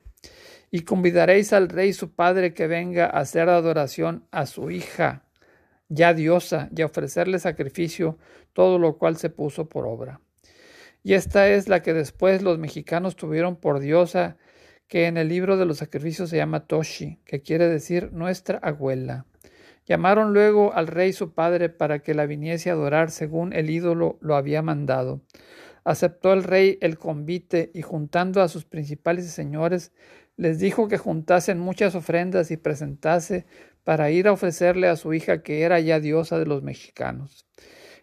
Y 0.71 0.83
convidaréis 0.83 1.53
al 1.53 1.69
rey 1.69 1.93
su 1.95 2.15
padre 2.15 2.55
que 2.55 2.69
venga 2.69 3.07
a 3.07 3.19
hacer 3.19 3.49
adoración 3.49 4.25
a 4.31 4.47
su 4.47 4.71
hija, 4.71 5.25
ya 5.89 6.15
diosa, 6.15 6.69
y 6.77 6.83
a 6.83 6.87
ofrecerle 6.87 7.41
sacrificio, 7.41 8.19
todo 8.53 8.79
lo 8.79 8.99
cual 8.99 9.17
se 9.17 9.31
puso 9.31 9.69
por 9.69 9.87
obra. 9.89 10.21
y 11.03 11.15
esta 11.15 11.49
es 11.49 11.69
la 11.69 11.83
que 11.83 11.93
después 11.93 12.41
los 12.41 12.59
mexicanos 12.59 13.17
tuvieron 13.17 13.57
por 13.57 13.81
diosa, 13.81 14.37
que 14.87 15.07
en 15.07 15.17
el 15.17 15.29
libro 15.29 15.57
de 15.57 15.67
los 15.67 15.79
sacrificios 15.79 16.31
se 16.31 16.37
llama 16.37 16.67
Toshi, 16.69 17.19
que 17.25 17.43
quiere 17.43 17.69
decir 17.69 18.13
nuestra 18.13 18.59
abuela. 18.59 19.27
Llamaron 19.87 20.33
luego 20.33 20.73
al 20.75 20.87
rey 20.87 21.13
su 21.13 21.35
padre 21.35 21.69
para 21.69 21.99
que 21.99 22.15
la 22.15 22.27
viniese 22.27 22.71
a 22.71 22.73
adorar 22.73 23.11
según 23.11 23.53
el 23.53 23.69
ídolo 23.69 24.19
lo 24.21 24.37
había 24.37 24.63
mandado. 24.63 25.21
Aceptó 25.85 26.33
el 26.33 26.45
rey 26.45 26.79
el 26.81 26.99
convite 26.99 27.71
y 27.75 27.83
juntando 27.83 28.41
a 28.41 28.49
sus 28.49 28.65
principales 28.65 29.31
señores, 29.31 29.93
les 30.37 30.59
dijo 30.59 30.89
que 30.89 30.99
juntasen 30.99 31.59
muchas 31.59 31.95
ofrendas 31.95 32.51
y 32.51 32.57
presentase 32.57 33.47
para 33.85 34.11
ir 34.11 34.27
a 34.27 34.33
ofrecerle 34.33 34.89
a 34.89 34.97
su 34.97 35.13
hija 35.13 35.43
que 35.43 35.63
era 35.63 35.79
ya 35.81 36.01
diosa 36.01 36.39
de 36.39 36.47
los 36.47 36.63
mexicanos. 36.63 37.47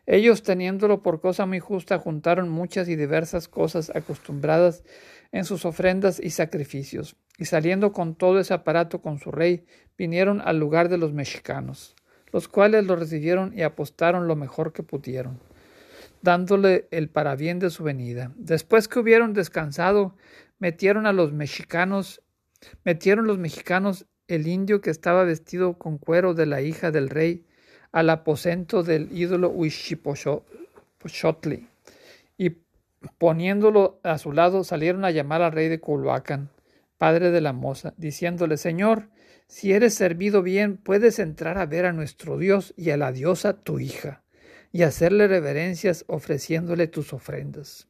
Ellos, 0.05 0.43
teniéndolo 0.43 1.03
por 1.03 1.21
cosa 1.21 1.45
muy 1.45 1.59
justa, 1.59 1.99
juntaron 1.99 2.49
muchas 2.49 2.89
y 2.89 2.95
diversas 2.95 3.47
cosas 3.47 3.91
acostumbradas 3.95 4.83
en 5.31 5.45
sus 5.45 5.65
ofrendas 5.65 6.19
y 6.19 6.31
sacrificios, 6.31 7.15
y 7.37 7.45
saliendo 7.45 7.93
con 7.93 8.15
todo 8.15 8.39
ese 8.39 8.53
aparato 8.53 9.01
con 9.01 9.19
su 9.19 9.31
rey, 9.31 9.65
vinieron 9.97 10.41
al 10.41 10.59
lugar 10.59 10.89
de 10.89 10.97
los 10.97 11.13
mexicanos, 11.13 11.95
los 12.31 12.47
cuales 12.47 12.85
lo 12.85 12.95
recibieron 12.95 13.57
y 13.57 13.61
apostaron 13.61 14.27
lo 14.27 14.35
mejor 14.35 14.73
que 14.73 14.83
pudieron, 14.83 15.39
dándole 16.21 16.87
el 16.91 17.09
parabién 17.09 17.59
de 17.59 17.69
su 17.69 17.83
venida. 17.83 18.31
Después 18.35 18.87
que 18.87 18.99
hubieron 18.99 19.33
descansado, 19.33 20.15
metieron 20.59 21.07
a 21.07 21.13
los 21.13 21.33
mexicanos, 21.33 22.21
metieron 22.83 23.25
los 23.25 23.37
mexicanos 23.37 24.05
el 24.27 24.47
indio 24.47 24.81
que 24.81 24.91
estaba 24.91 25.23
vestido 25.23 25.77
con 25.77 25.97
cuero 25.97 26.33
de 26.33 26.45
la 26.45 26.61
hija 26.61 26.91
del 26.91 27.09
rey 27.09 27.45
al 27.91 28.09
aposento 28.09 28.83
del 28.83 29.09
ídolo 29.11 29.49
Huichipochotli 29.49 31.70
poniéndolo 33.17 33.99
a 34.03 34.17
su 34.17 34.31
lado 34.31 34.63
salieron 34.63 35.05
a 35.05 35.11
llamar 35.11 35.41
al 35.41 35.51
rey 35.51 35.67
de 35.67 35.79
Culhuacán, 35.79 36.49
padre 36.97 37.31
de 37.31 37.41
la 37.41 37.53
moza, 37.53 37.93
diciéndole 37.97 38.57
Señor, 38.57 39.09
si 39.47 39.73
eres 39.73 39.93
servido 39.93 40.43
bien, 40.43 40.77
puedes 40.77 41.19
entrar 41.19 41.57
a 41.57 41.65
ver 41.65 41.85
a 41.85 41.93
nuestro 41.93 42.37
Dios 42.37 42.73
y 42.77 42.91
a 42.91 42.97
la 42.97 43.11
diosa 43.11 43.61
tu 43.61 43.79
hija, 43.79 44.23
y 44.71 44.83
hacerle 44.83 45.27
reverencias 45.27 46.05
ofreciéndole 46.07 46.87
tus 46.87 47.11
ofrendas. 47.11 47.87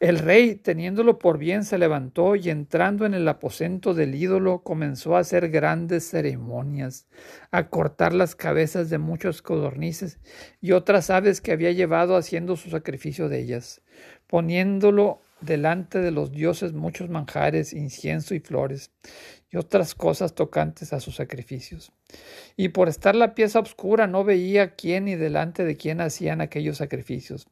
El 0.00 0.18
rey, 0.18 0.54
teniéndolo 0.54 1.18
por 1.18 1.36
bien, 1.36 1.62
se 1.62 1.76
levantó 1.76 2.34
y 2.34 2.48
entrando 2.48 3.04
en 3.04 3.12
el 3.12 3.28
aposento 3.28 3.92
del 3.92 4.14
ídolo 4.14 4.62
comenzó 4.62 5.14
a 5.14 5.18
hacer 5.18 5.50
grandes 5.50 6.08
ceremonias, 6.08 7.06
a 7.50 7.68
cortar 7.68 8.14
las 8.14 8.34
cabezas 8.34 8.88
de 8.88 8.96
muchos 8.96 9.42
codornices 9.42 10.18
y 10.62 10.72
otras 10.72 11.10
aves 11.10 11.42
que 11.42 11.52
había 11.52 11.70
llevado 11.72 12.16
haciendo 12.16 12.56
su 12.56 12.70
sacrificio 12.70 13.28
de 13.28 13.40
ellas, 13.40 13.82
poniéndolo 14.26 15.20
delante 15.42 15.98
de 15.98 16.12
los 16.12 16.32
dioses 16.32 16.72
muchos 16.72 17.10
manjares, 17.10 17.74
incienso 17.74 18.34
y 18.34 18.40
flores, 18.40 18.92
y 19.50 19.58
otras 19.58 19.94
cosas 19.94 20.34
tocantes 20.34 20.94
a 20.94 21.00
sus 21.00 21.16
sacrificios. 21.16 21.92
Y 22.56 22.70
por 22.70 22.88
estar 22.88 23.14
la 23.14 23.34
pieza 23.34 23.60
oscura 23.60 24.06
no 24.06 24.24
veía 24.24 24.76
quién 24.76 25.08
y 25.08 25.16
delante 25.16 25.62
de 25.66 25.76
quién 25.76 26.00
hacían 26.00 26.40
aquellos 26.40 26.78
sacrificios 26.78 27.48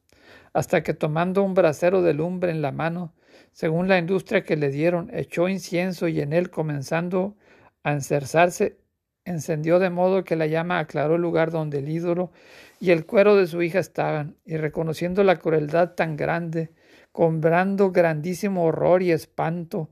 hasta 0.53 0.83
que 0.83 0.93
tomando 0.93 1.43
un 1.43 1.53
brasero 1.53 2.01
de 2.01 2.13
lumbre 2.13 2.51
en 2.51 2.61
la 2.61 2.71
mano, 2.71 3.13
según 3.51 3.87
la 3.87 3.97
industria 3.97 4.43
que 4.43 4.55
le 4.55 4.69
dieron, 4.69 5.09
echó 5.13 5.47
incienso 5.49 6.07
y 6.07 6.21
en 6.21 6.33
él 6.33 6.49
comenzando 6.49 7.35
a 7.83 7.93
encerzarse, 7.93 8.77
encendió 9.25 9.79
de 9.79 9.89
modo 9.89 10.23
que 10.23 10.35
la 10.35 10.47
llama 10.47 10.79
aclaró 10.79 11.15
el 11.15 11.21
lugar 11.21 11.51
donde 11.51 11.79
el 11.79 11.89
ídolo 11.89 12.31
y 12.79 12.91
el 12.91 13.05
cuero 13.05 13.35
de 13.35 13.47
su 13.47 13.61
hija 13.61 13.79
estaban, 13.79 14.37
y 14.45 14.57
reconociendo 14.57 15.23
la 15.23 15.37
crueldad 15.37 15.93
tan 15.95 16.15
grande, 16.15 16.71
comprando 17.11 17.91
grandísimo 17.91 18.65
horror 18.65 19.01
y 19.03 19.11
espanto, 19.11 19.89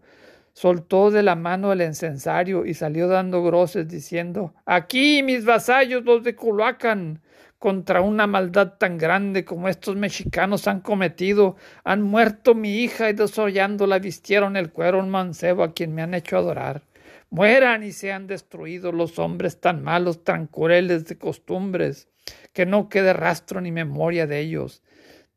soltó 0.58 1.12
de 1.12 1.22
la 1.22 1.36
mano 1.36 1.72
el 1.72 1.82
encensario 1.82 2.66
y 2.66 2.74
salió 2.74 3.08
dando 3.08 3.44
groces 3.44 3.88
diciendo 3.88 4.56
Aquí 4.66 5.22
mis 5.22 5.46
vasallos 5.46 6.04
los 6.04 6.24
de 6.24 6.36
Culhuacán, 6.36 7.22
contra 7.60 8.02
una 8.02 8.26
maldad 8.26 8.74
tan 8.80 8.98
grande 8.98 9.46
como 9.46 9.70
estos 9.70 9.96
mexicanos 9.96 10.68
han 10.68 10.82
cometido. 10.82 11.58
Han 11.84 12.02
muerto 12.02 12.56
mi 12.56 12.78
hija 12.78 13.08
y 13.08 13.14
desollándola 13.14 14.00
vistieron 14.00 14.58
el 14.58 14.72
cuero 14.72 14.98
un 14.98 15.12
mancebo 15.12 15.62
a 15.62 15.76
quien 15.76 15.94
me 15.94 16.02
han 16.02 16.16
hecho 16.16 16.38
adorar. 16.38 16.82
Mueran 17.30 17.84
y 17.84 17.92
sean 17.92 18.26
destruidos 18.26 18.96
los 18.96 19.20
hombres 19.20 19.62
tan 19.62 19.84
malos, 19.84 20.24
tan 20.24 20.48
crueles 20.48 21.06
de 21.06 21.20
costumbres, 21.20 22.08
que 22.54 22.66
no 22.66 22.90
quede 22.90 23.14
rastro 23.14 23.62
ni 23.62 23.72
memoria 23.72 24.26
de 24.26 24.40
ellos. 24.40 24.82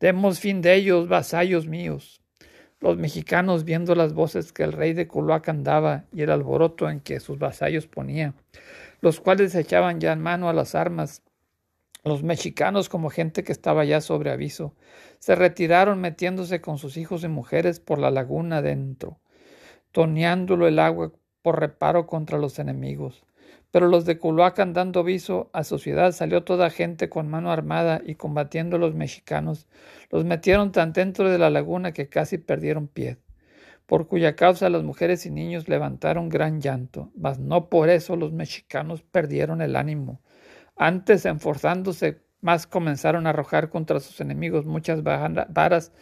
Demos 0.01 0.41
fin 0.41 0.63
de 0.63 0.77
ellos, 0.77 1.09
vasallos 1.09 1.67
míos. 1.67 2.20
Los 2.81 2.97
mexicanos, 2.97 3.65
viendo 3.65 3.95
las 3.95 4.15
voces 4.15 4.53
que 4.53 4.63
el 4.63 4.73
rey 4.73 4.95
de 4.95 5.07
Culhuacán 5.07 5.63
daba 5.65 6.05
y 6.13 6.23
el 6.23 6.31
alboroto 6.31 6.89
en 6.89 7.01
que 7.01 7.21
sus 7.21 7.39
vasallos 7.39 7.87
ponía, 7.87 8.35
los 9.01 9.21
cuales 9.21 9.55
echaban 9.55 10.01
ya 10.01 10.13
en 10.13 10.21
mano 10.21 10.49
a 10.49 10.55
las 10.55 10.75
armas, 10.75 11.23
los 12.03 12.23
mexicanos, 12.23 12.89
como 12.89 13.11
gente 13.11 13.45
que 13.45 13.53
estaba 13.53 13.85
ya 13.85 14.01
sobre 14.01 14.31
aviso, 14.31 14.75
se 15.19 15.35
retiraron 15.35 16.01
metiéndose 16.01 16.63
con 16.63 16.79
sus 16.79 16.97
hijos 16.97 17.23
y 17.25 17.29
mujeres 17.29 17.81
por 17.81 17.99
la 17.99 18.11
laguna 18.11 18.63
dentro, 18.63 19.19
toneándolo 19.93 20.67
el 20.67 20.79
agua 20.79 21.13
por 21.43 21.61
reparo 21.61 22.07
contra 22.07 22.39
los 22.39 22.59
enemigos. 22.59 23.23
Pero 23.71 23.89
los 23.89 24.05
de 24.05 24.19
Culhuacán, 24.19 24.73
dando 24.73 25.01
aviso 25.01 25.51
a 25.53 25.63
su 25.63 25.79
ciudad, 25.79 26.13
salió 26.13 26.43
toda 26.43 26.71
gente 26.71 27.09
con 27.09 27.29
mano 27.29 27.53
armada 27.53 28.01
y 28.05 28.17
combatiendo 28.17 28.77
a 28.77 28.79
los 28.81 28.95
mexicanos, 28.95 29.69
los 30.11 30.25
metieron 30.25 30.73
tan 30.73 30.93
dentro 30.93 31.31
de 31.31 31.39
la 31.39 31.51
laguna 31.51 31.93
que 31.93 32.09
casi 32.09 32.39
perdieron 32.39 32.89
pie, 32.89 33.19
por 33.87 34.09
cuya 34.09 34.35
causa 34.35 34.71
las 34.71 34.83
mujeres 34.83 35.25
y 35.27 35.31
niños 35.31 35.69
levantaron 35.69 36.29
gran 36.29 36.61
llanto, 36.61 37.13
mas 37.17 37.39
no 37.39 37.69
por 37.69 37.91
eso 37.91 38.17
los 38.17 38.33
mexicanos 38.33 39.03
perdieron 39.03 39.63
el 39.63 39.77
ánimo. 39.77 40.21
Antes, 40.77 41.25
enforzándose 41.27 42.23
más, 42.41 42.67
comenzaron 42.67 43.27
a 43.27 43.31
arrojar 43.31 43.69
contra 43.69 44.01
sus 44.01 44.21
enemigos 44.21 44.67
muchas 44.67 45.03
varas 45.03 45.93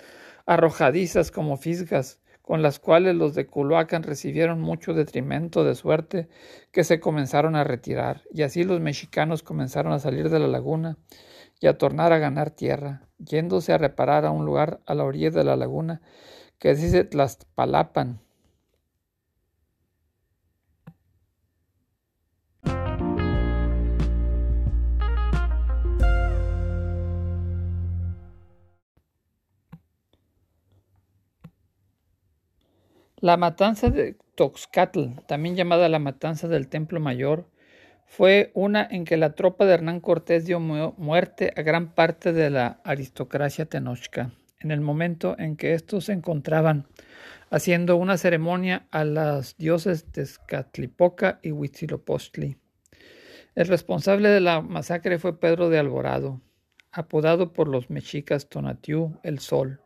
arrojadizas 0.46 1.30
como 1.30 1.56
fisgas, 1.58 2.20
con 2.48 2.62
las 2.62 2.78
cuales 2.78 3.14
los 3.14 3.34
de 3.34 3.46
Culhuacán 3.46 4.02
recibieron 4.02 4.58
mucho 4.58 4.94
detrimento 4.94 5.64
de 5.64 5.74
suerte 5.74 6.30
que 6.72 6.82
se 6.82 6.98
comenzaron 6.98 7.54
a 7.56 7.62
retirar, 7.62 8.22
y 8.32 8.40
así 8.40 8.64
los 8.64 8.80
mexicanos 8.80 9.42
comenzaron 9.42 9.92
a 9.92 9.98
salir 9.98 10.30
de 10.30 10.38
la 10.38 10.46
laguna 10.46 10.96
y 11.60 11.66
a 11.66 11.76
tornar 11.76 12.14
a 12.14 12.18
ganar 12.18 12.50
tierra, 12.50 13.02
yéndose 13.18 13.74
a 13.74 13.76
reparar 13.76 14.24
a 14.24 14.30
un 14.30 14.46
lugar 14.46 14.80
a 14.86 14.94
la 14.94 15.04
orilla 15.04 15.28
de 15.28 15.44
la 15.44 15.56
laguna 15.56 16.00
que 16.58 16.74
dice 16.74 17.04
Tlaspalapan, 17.04 18.18
La 33.20 33.36
matanza 33.36 33.90
de 33.90 34.16
Toxcatl, 34.36 35.18
también 35.26 35.56
llamada 35.56 35.88
la 35.88 35.98
matanza 35.98 36.46
del 36.46 36.68
Templo 36.68 37.00
Mayor, 37.00 37.48
fue 38.06 38.52
una 38.54 38.86
en 38.88 39.04
que 39.04 39.16
la 39.16 39.34
tropa 39.34 39.66
de 39.66 39.74
Hernán 39.74 39.98
Cortés 39.98 40.46
dio 40.46 40.60
muerte 40.60 41.52
a 41.56 41.62
gran 41.62 41.94
parte 41.94 42.32
de 42.32 42.48
la 42.48 42.80
aristocracia 42.84 43.66
tenochca, 43.66 44.30
en 44.60 44.70
el 44.70 44.80
momento 44.80 45.34
en 45.36 45.56
que 45.56 45.74
estos 45.74 46.04
se 46.04 46.12
encontraban 46.12 46.86
haciendo 47.50 47.96
una 47.96 48.18
ceremonia 48.18 48.86
a 48.92 49.02
las 49.02 49.56
dioses 49.56 50.04
Tezcatlipoca 50.12 51.40
y 51.42 51.50
Huitzilopochtli. 51.50 52.56
El 53.56 53.66
responsable 53.66 54.28
de 54.28 54.40
la 54.40 54.60
masacre 54.60 55.18
fue 55.18 55.40
Pedro 55.40 55.70
de 55.70 55.80
Alvarado, 55.80 56.40
apodado 56.92 57.52
por 57.52 57.66
los 57.66 57.90
mexicas 57.90 58.48
Tonatiuh 58.48 59.18
el 59.24 59.40
Sol. 59.40 59.80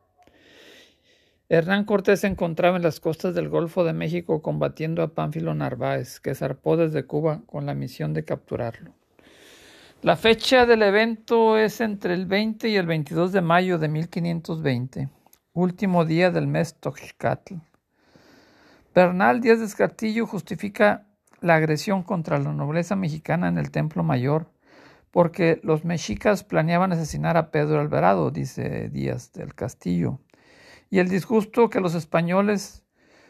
Hernán 1.55 1.85
Cortés 1.85 2.21
se 2.21 2.29
encontraba 2.29 2.79
en 2.79 2.83
las 2.83 2.99
costas 2.99 3.35
del 3.35 3.51
Golfo 3.51 3.85
de 3.85 3.93
México 3.93 4.41
combatiendo 4.41 5.03
a 5.03 5.13
Pánfilo 5.13 5.55
Narváez, 5.55 6.19
que 6.19 6.35
zarpó 6.35 6.79
desde 6.79 7.05
Cuba 7.05 7.43
con 7.45 7.67
la 7.67 7.75
misión 7.75 8.15
de 8.15 8.25
capturarlo. 8.25 8.95
La 10.01 10.17
fecha 10.17 10.65
del 10.65 10.81
evento 10.81 11.59
es 11.59 11.83
entre 11.83 12.15
el 12.15 12.25
20 12.25 12.71
y 12.71 12.77
el 12.77 12.87
22 12.87 13.33
de 13.33 13.43
mayo 13.43 13.79
de 13.79 13.89
1520, 13.89 15.11
último 15.53 16.07
día 16.07 16.31
del 16.31 16.47
mes 16.47 16.77
Toxcatl. 16.81 17.57
Bernal 18.95 19.43
Díaz 19.43 19.61
de 19.61 19.77
Castillo 19.77 20.27
justifica 20.27 21.07
la 21.43 21.57
agresión 21.57 22.03
contra 22.03 22.39
la 22.39 22.55
nobleza 22.55 22.97
mexicana 22.97 23.49
en 23.49 23.59
el 23.59 23.71
Templo 23.71 24.03
Mayor 24.03 24.47
porque 25.11 25.61
los 25.63 25.85
mexicas 25.85 26.45
planeaban 26.45 26.93
asesinar 26.93 27.37
a 27.37 27.51
Pedro 27.51 27.79
Alvarado, 27.79 28.31
dice 28.31 28.89
Díaz 28.89 29.35
del 29.35 29.55
Castillo 29.55 30.19
y 30.93 30.99
el 30.99 31.09
disgusto 31.09 31.71
que 31.71 31.81
los 31.81 31.95
españoles 31.95 32.85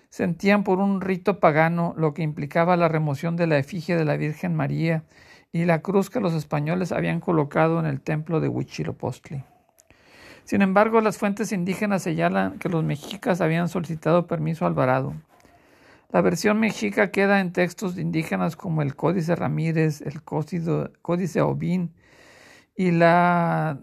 sentían 0.09 0.64
por 0.64 0.81
un 0.81 1.01
rito 1.01 1.38
pagano, 1.38 1.94
lo 1.96 2.12
que 2.12 2.22
implicaba 2.22 2.77
la 2.77 2.88
remoción 2.88 3.37
de 3.37 3.46
la 3.46 3.57
efigie 3.57 3.96
de 3.96 4.05
la 4.05 4.16
Virgen 4.16 4.57
María 4.57 5.05
y 5.53 5.64
la 5.64 5.81
cruz 5.81 6.11
que 6.11 6.18
los 6.18 6.35
españoles 6.35 6.90
habían 6.90 7.20
colocado 7.20 7.79
en 7.79 7.87
el 7.87 8.01
templo 8.01 8.40
de 8.40 8.48
Huitzilopochtli. 8.48 9.44
Sin 10.42 10.61
embargo, 10.61 11.01
las 11.01 11.18
fuentes 11.18 11.53
indígenas 11.53 12.03
señalan 12.03 12.59
que 12.59 12.68
los 12.68 12.83
mexicas 12.83 13.40
habían 13.40 13.68
solicitado 13.68 14.27
permiso 14.27 14.64
a 14.64 14.68
Alvarado. 14.68 15.14
La 16.11 16.20
versión 16.20 16.59
mexica 16.59 17.12
queda 17.12 17.38
en 17.38 17.53
textos 17.53 17.96
indígenas 17.96 18.57
como 18.57 18.83
el 18.83 18.96
Códice 18.96 19.37
Ramírez, 19.37 20.01
el 20.01 20.25
Códice 20.25 21.40
Obín 21.42 21.94
y 22.75 22.90
la 22.90 23.79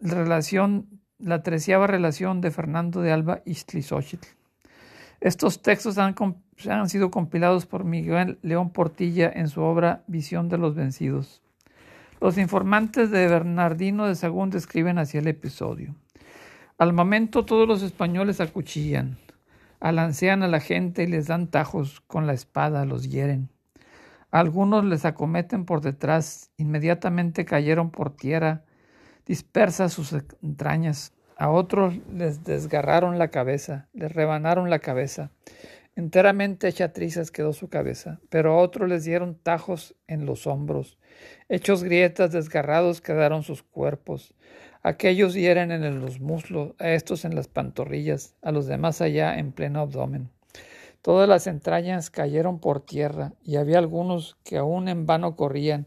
relación, 0.00 0.99
la 1.22 1.42
treceava 1.42 1.86
relación 1.86 2.40
de 2.40 2.50
Fernando 2.50 3.02
de 3.02 3.12
Alba 3.12 3.42
Iztlizóchitl. 3.44 4.28
Estos 5.20 5.60
textos 5.60 5.98
han, 5.98 6.14
han 6.68 6.88
sido 6.88 7.10
compilados 7.10 7.66
por 7.66 7.84
Miguel 7.84 8.38
León 8.42 8.70
Portilla 8.70 9.30
en 9.34 9.48
su 9.48 9.60
obra 9.60 10.02
Visión 10.06 10.48
de 10.48 10.58
los 10.58 10.74
Vencidos. 10.74 11.42
Los 12.20 12.38
informantes 12.38 13.10
de 13.10 13.28
Bernardino 13.28 14.06
de 14.06 14.14
Sagún 14.14 14.50
describen 14.50 14.98
así 14.98 15.18
el 15.18 15.26
episodio. 15.26 15.94
Al 16.78 16.92
momento 16.94 17.44
todos 17.44 17.68
los 17.68 17.82
españoles 17.82 18.40
acuchillan, 18.40 19.18
alancean 19.80 20.42
a 20.42 20.48
la 20.48 20.60
gente 20.60 21.02
y 21.02 21.06
les 21.06 21.26
dan 21.26 21.48
tajos 21.48 22.00
con 22.00 22.26
la 22.26 22.32
espada, 22.32 22.86
los 22.86 23.10
hieren. 23.10 23.50
Algunos 24.30 24.84
les 24.84 25.04
acometen 25.04 25.64
por 25.64 25.80
detrás, 25.80 26.50
inmediatamente 26.56 27.44
cayeron 27.44 27.90
por 27.90 28.16
tierra, 28.16 28.64
dispersas 29.30 29.92
sus 29.92 30.12
entrañas. 30.42 31.12
A 31.36 31.50
otros 31.50 31.94
les 32.12 32.42
desgarraron 32.42 33.16
la 33.16 33.28
cabeza, 33.28 33.88
les 33.92 34.12
rebanaron 34.12 34.70
la 34.70 34.80
cabeza. 34.80 35.30
Enteramente 35.94 36.66
hecha 36.66 36.92
trizas 36.92 37.30
quedó 37.30 37.52
su 37.52 37.68
cabeza, 37.68 38.18
pero 38.28 38.54
a 38.54 38.56
otros 38.56 38.88
les 38.88 39.04
dieron 39.04 39.36
tajos 39.36 39.94
en 40.08 40.26
los 40.26 40.48
hombros. 40.48 40.98
Hechos 41.48 41.84
grietas, 41.84 42.32
desgarrados 42.32 43.00
quedaron 43.00 43.44
sus 43.44 43.62
cuerpos. 43.62 44.34
Aquellos 44.82 45.34
hieren 45.34 45.70
en 45.70 46.00
los 46.00 46.18
muslos, 46.18 46.74
a 46.80 46.90
estos 46.90 47.24
en 47.24 47.36
las 47.36 47.46
pantorrillas, 47.46 48.34
a 48.42 48.50
los 48.50 48.66
demás 48.66 49.00
allá 49.00 49.38
en 49.38 49.52
pleno 49.52 49.78
abdomen. 49.78 50.28
Todas 51.02 51.28
las 51.28 51.46
entrañas 51.46 52.10
cayeron 52.10 52.58
por 52.58 52.84
tierra, 52.84 53.34
y 53.44 53.58
había 53.58 53.78
algunos 53.78 54.38
que 54.42 54.58
aún 54.58 54.88
en 54.88 55.06
vano 55.06 55.36
corrían, 55.36 55.86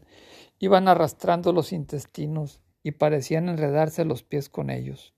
iban 0.60 0.88
arrastrando 0.88 1.52
los 1.52 1.74
intestinos, 1.74 2.62
y 2.84 2.92
parecían 2.92 3.48
enredarse 3.48 4.04
los 4.04 4.22
pies 4.22 4.48
con 4.48 4.70
ellos, 4.70 5.14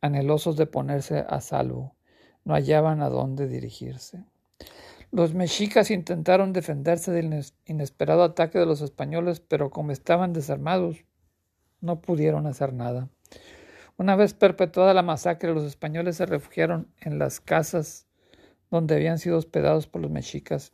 anhelosos 0.00 0.56
de 0.56 0.66
ponerse 0.66 1.24
a 1.28 1.40
salvo. 1.40 1.94
No 2.44 2.54
hallaban 2.54 3.02
a 3.02 3.08
dónde 3.08 3.46
dirigirse. 3.46 4.24
Los 5.12 5.34
mexicas 5.34 5.90
intentaron 5.90 6.52
defenderse 6.52 7.12
del 7.12 7.44
inesperado 7.66 8.24
ataque 8.24 8.58
de 8.58 8.66
los 8.66 8.80
españoles, 8.80 9.40
pero 9.40 9.70
como 9.70 9.92
estaban 9.92 10.32
desarmados, 10.32 11.04
no 11.80 12.00
pudieron 12.00 12.46
hacer 12.46 12.72
nada. 12.72 13.10
Una 13.98 14.16
vez 14.16 14.32
perpetuada 14.32 14.94
la 14.94 15.02
masacre, 15.02 15.52
los 15.52 15.64
españoles 15.64 16.16
se 16.16 16.26
refugiaron 16.26 16.88
en 17.00 17.18
las 17.18 17.40
casas 17.40 18.06
donde 18.70 18.94
habían 18.94 19.18
sido 19.18 19.36
hospedados 19.36 19.86
por 19.86 20.00
los 20.00 20.10
mexicas 20.10 20.72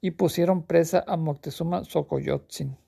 y 0.00 0.12
pusieron 0.12 0.62
presa 0.62 1.04
a 1.06 1.18
Moctezuma 1.18 1.84
Xocoyotzin. 1.84 2.78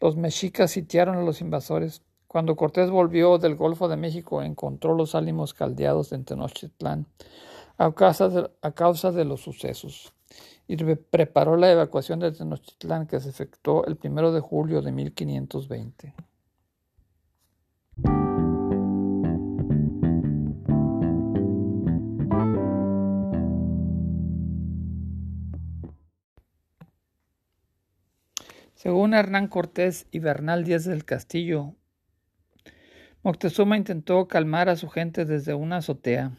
Los 0.00 0.16
mexicas 0.16 0.70
sitiaron 0.70 1.16
a 1.16 1.22
los 1.22 1.40
invasores. 1.40 2.02
Cuando 2.34 2.56
Cortés 2.56 2.90
volvió 2.90 3.38
del 3.38 3.54
Golfo 3.54 3.86
de 3.86 3.96
México, 3.96 4.42
encontró 4.42 4.96
los 4.96 5.14
ánimos 5.14 5.54
caldeados 5.54 6.10
en 6.10 6.24
Tenochtitlán 6.24 7.06
a 7.78 7.92
causa 7.92 9.12
de, 9.12 9.24
los 9.24 9.40
sucesos 9.40 10.12
y 10.66 10.76
preparó 10.96 11.56
la 11.56 11.70
evacuación 11.70 12.18
de 12.18 12.32
Tenochtitlán 12.32 13.06
que 13.06 13.20
se 13.20 13.28
efectuó 13.28 13.86
el 13.86 13.94
primero 13.94 14.32
de 14.32 14.40
julio 14.40 14.82
de 14.82 14.90
1520. 14.90 16.12
Según 28.74 29.14
Hernán 29.14 29.46
Cortés 29.46 30.08
y 30.10 30.18
Bernal 30.18 30.64
Díaz 30.64 30.84
del 30.84 31.04
Castillo, 31.04 31.76
Moctezuma 33.24 33.78
intentó 33.78 34.28
calmar 34.28 34.68
a 34.68 34.76
su 34.76 34.90
gente 34.90 35.24
desde 35.24 35.54
una 35.54 35.78
azotea. 35.78 36.32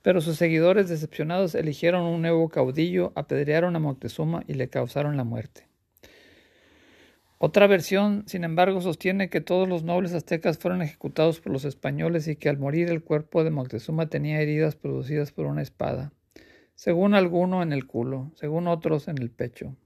Pero 0.00 0.22
sus 0.22 0.38
seguidores 0.38 0.88
decepcionados 0.88 1.54
eligieron 1.54 2.06
un 2.06 2.22
nuevo 2.22 2.48
caudillo, 2.48 3.12
apedrearon 3.14 3.76
a 3.76 3.78
Moctezuma 3.78 4.42
y 4.46 4.54
le 4.54 4.70
causaron 4.70 5.18
la 5.18 5.24
muerte. 5.24 5.68
Otra 7.36 7.66
versión, 7.66 8.24
sin 8.26 8.44
embargo, 8.44 8.80
sostiene 8.80 9.28
que 9.28 9.42
todos 9.42 9.68
los 9.68 9.82
nobles 9.84 10.14
aztecas 10.14 10.56
fueron 10.56 10.80
ejecutados 10.80 11.40
por 11.40 11.52
los 11.52 11.66
españoles 11.66 12.26
y 12.26 12.36
que 12.36 12.48
al 12.48 12.56
morir 12.56 12.88
el 12.88 13.04
cuerpo 13.04 13.44
de 13.44 13.50
Moctezuma 13.50 14.08
tenía 14.08 14.40
heridas 14.40 14.76
producidas 14.76 15.30
por 15.30 15.44
una 15.44 15.60
espada, 15.60 16.14
según 16.74 17.12
alguno 17.12 17.62
en 17.62 17.74
el 17.74 17.86
culo, 17.86 18.32
según 18.34 18.66
otros 18.66 19.08
en 19.08 19.18
el 19.18 19.30
pecho. 19.30 19.76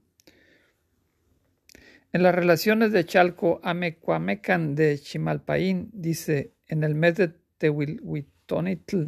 En 2.15 2.23
las 2.23 2.33
relaciones 2.33 2.93
de 2.93 3.03
Chalco, 3.03 3.59
Amecuamecan 3.61 4.73
de 4.73 4.97
Chimalpaín 4.97 5.89
dice, 5.91 6.53
en 6.65 6.85
el 6.85 6.95
mes 6.95 7.15
de 7.15 7.33
Tehuitonitl, 7.57 9.07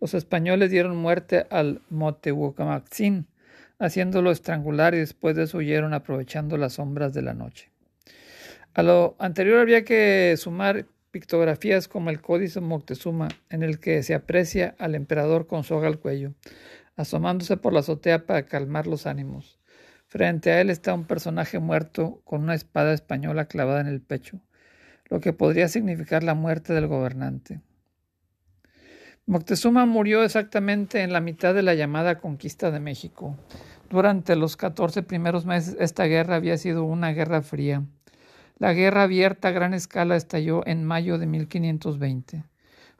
los 0.00 0.14
españoles 0.14 0.70
dieron 0.70 0.96
muerte 0.96 1.46
al 1.50 1.82
Motehuacamaxín, 1.90 3.26
haciéndolo 3.78 4.30
estrangular 4.30 4.94
y 4.94 5.00
después 5.00 5.36
de 5.36 5.42
eso 5.42 5.58
huyeron 5.58 5.92
aprovechando 5.92 6.56
las 6.56 6.72
sombras 6.72 7.12
de 7.12 7.20
la 7.20 7.34
noche. 7.34 7.70
A 8.72 8.82
lo 8.82 9.14
anterior 9.18 9.58
había 9.58 9.84
que 9.84 10.34
sumar 10.38 10.86
pictografías 11.10 11.86
como 11.86 12.08
el 12.08 12.22
Códice 12.22 12.62
Moctezuma, 12.62 13.28
en 13.50 13.62
el 13.62 13.78
que 13.78 14.02
se 14.02 14.14
aprecia 14.14 14.74
al 14.78 14.94
emperador 14.94 15.46
con 15.46 15.64
soga 15.64 15.86
al 15.86 15.98
cuello, 15.98 16.32
asomándose 16.96 17.58
por 17.58 17.74
la 17.74 17.80
azotea 17.80 18.24
para 18.24 18.46
calmar 18.46 18.86
los 18.86 19.06
ánimos. 19.06 19.57
Frente 20.08 20.52
a 20.52 20.62
él 20.62 20.70
está 20.70 20.94
un 20.94 21.04
personaje 21.04 21.58
muerto 21.58 22.22
con 22.24 22.42
una 22.42 22.54
espada 22.54 22.94
española 22.94 23.44
clavada 23.44 23.82
en 23.82 23.88
el 23.88 24.00
pecho, 24.00 24.40
lo 25.10 25.20
que 25.20 25.34
podría 25.34 25.68
significar 25.68 26.22
la 26.22 26.32
muerte 26.32 26.72
del 26.72 26.86
gobernante. 26.86 27.60
Moctezuma 29.26 29.84
murió 29.84 30.24
exactamente 30.24 31.02
en 31.02 31.12
la 31.12 31.20
mitad 31.20 31.52
de 31.52 31.60
la 31.60 31.74
llamada 31.74 32.20
conquista 32.20 32.70
de 32.70 32.80
México. 32.80 33.36
Durante 33.90 34.34
los 34.34 34.56
catorce 34.56 35.02
primeros 35.02 35.44
meses 35.44 35.76
esta 35.78 36.04
guerra 36.04 36.36
había 36.36 36.56
sido 36.56 36.84
una 36.84 37.12
guerra 37.12 37.42
fría. 37.42 37.84
La 38.56 38.72
guerra 38.72 39.02
abierta 39.02 39.48
a 39.48 39.50
gran 39.50 39.74
escala 39.74 40.16
estalló 40.16 40.66
en 40.66 40.84
mayo 40.84 41.18
de 41.18 41.26
1520. 41.26 42.44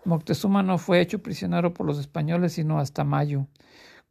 Moctezuma 0.04 0.62
no 0.62 0.76
fue 0.76 1.00
hecho 1.00 1.22
prisionero 1.22 1.72
por 1.72 1.86
los 1.86 1.98
españoles 1.98 2.52
sino 2.52 2.78
hasta 2.78 3.02
mayo, 3.04 3.46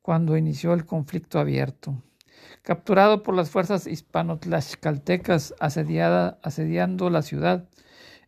cuando 0.01 0.35
inició 0.35 0.73
el 0.73 0.83
conflicto 0.83 1.37
abierto. 1.37 2.01
Capturado 2.61 3.23
por 3.23 3.35
las 3.35 3.49
fuerzas 3.49 3.87
hispano-tlaxcaltecas 3.87 5.55
asediando 5.59 7.09
la 7.09 7.21
ciudad, 7.21 7.69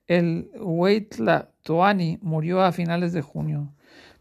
el 0.08 0.50
Huaytla 0.60 1.52
Toani 1.64 2.20
murió 2.22 2.62
a 2.62 2.72
finales 2.72 3.14
de 3.14 3.22
junio 3.22 3.74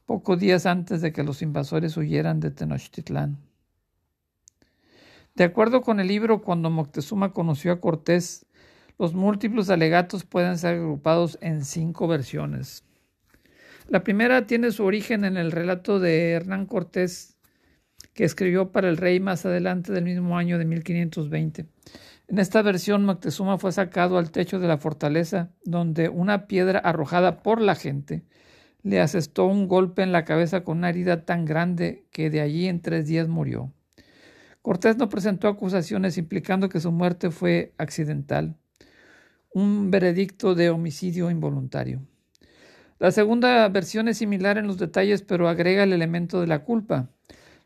pocos 0.08 0.40
días 0.40 0.64
antes 0.64 1.02
de 1.02 1.12
que 1.12 1.22
los 1.22 1.42
invasores 1.42 1.94
huyeran 1.98 2.40
de 2.40 2.50
Tenochtitlán. 2.50 3.36
De 5.34 5.44
acuerdo 5.44 5.82
con 5.82 6.00
el 6.00 6.08
libro 6.08 6.40
Cuando 6.40 6.70
Moctezuma 6.70 7.34
conoció 7.34 7.72
a 7.72 7.80
Cortés, 7.82 8.46
los 8.98 9.12
múltiplos 9.12 9.68
alegatos 9.68 10.24
pueden 10.24 10.56
ser 10.56 10.76
agrupados 10.76 11.36
en 11.42 11.62
cinco 11.62 12.08
versiones. 12.08 12.84
La 13.86 14.02
primera 14.02 14.46
tiene 14.46 14.70
su 14.72 14.82
origen 14.82 15.26
en 15.26 15.36
el 15.36 15.52
relato 15.52 16.00
de 16.00 16.30
Hernán 16.32 16.64
Cortés, 16.64 17.36
que 18.18 18.24
escribió 18.24 18.72
para 18.72 18.88
el 18.88 18.96
rey 18.96 19.20
más 19.20 19.46
adelante 19.46 19.92
del 19.92 20.02
mismo 20.02 20.36
año 20.36 20.58
de 20.58 20.64
1520. 20.64 21.66
En 22.26 22.38
esta 22.40 22.62
versión, 22.62 23.04
Moctezuma 23.04 23.58
fue 23.58 23.70
sacado 23.70 24.18
al 24.18 24.32
techo 24.32 24.58
de 24.58 24.66
la 24.66 24.76
fortaleza, 24.76 25.52
donde 25.64 26.08
una 26.08 26.48
piedra 26.48 26.80
arrojada 26.80 27.44
por 27.44 27.60
la 27.60 27.76
gente 27.76 28.24
le 28.82 29.00
asestó 29.00 29.46
un 29.46 29.68
golpe 29.68 30.02
en 30.02 30.10
la 30.10 30.24
cabeza 30.24 30.64
con 30.64 30.78
una 30.78 30.88
herida 30.88 31.24
tan 31.26 31.44
grande 31.44 32.06
que 32.10 32.28
de 32.28 32.40
allí 32.40 32.66
en 32.66 32.82
tres 32.82 33.06
días 33.06 33.28
murió. 33.28 33.72
Cortés 34.62 34.96
no 34.96 35.08
presentó 35.08 35.46
acusaciones 35.46 36.18
implicando 36.18 36.68
que 36.68 36.80
su 36.80 36.90
muerte 36.90 37.30
fue 37.30 37.72
accidental, 37.78 38.56
un 39.54 39.92
veredicto 39.92 40.56
de 40.56 40.70
homicidio 40.70 41.30
involuntario. 41.30 42.02
La 42.98 43.12
segunda 43.12 43.68
versión 43.68 44.08
es 44.08 44.18
similar 44.18 44.58
en 44.58 44.66
los 44.66 44.76
detalles, 44.76 45.22
pero 45.22 45.48
agrega 45.48 45.84
el 45.84 45.92
elemento 45.92 46.40
de 46.40 46.48
la 46.48 46.64
culpa. 46.64 47.12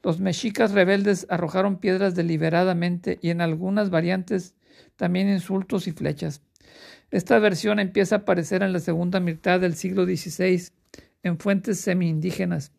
Los 0.02 0.20
mexicas 0.20 0.72
rebeldes 0.72 1.26
arrojaron 1.30 1.78
piedras 1.78 2.14
deliberadamente 2.14 3.18
y 3.22 3.30
en 3.30 3.40
algunas 3.40 3.90
variantes 3.90 4.54
también 4.96 5.28
insultos 5.28 5.86
y 5.86 5.92
flechas. 5.92 6.42
Esta 7.10 7.38
versión 7.38 7.78
empieza 7.78 8.16
a 8.16 8.18
aparecer 8.20 8.62
en 8.62 8.72
la 8.72 8.80
segunda 8.80 9.20
mitad 9.20 9.60
del 9.60 9.74
siglo 9.74 10.04
XVI 10.04 10.70
en 11.22 11.38
fuentes 11.38 11.80
semi-indígenas, 11.80 12.72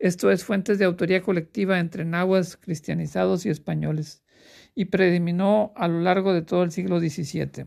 esto 0.00 0.30
es, 0.30 0.44
fuentes 0.44 0.78
de 0.78 0.86
autoría 0.86 1.20
colectiva 1.20 1.78
entre 1.78 2.06
nahuas 2.06 2.56
cristianizados 2.56 3.44
y 3.44 3.50
españoles, 3.50 4.22
y 4.74 4.86
predominó 4.86 5.74
a 5.76 5.88
lo 5.88 6.00
largo 6.00 6.32
de 6.32 6.40
todo 6.40 6.62
el 6.62 6.70
siglo 6.70 7.00
XVII. 7.00 7.66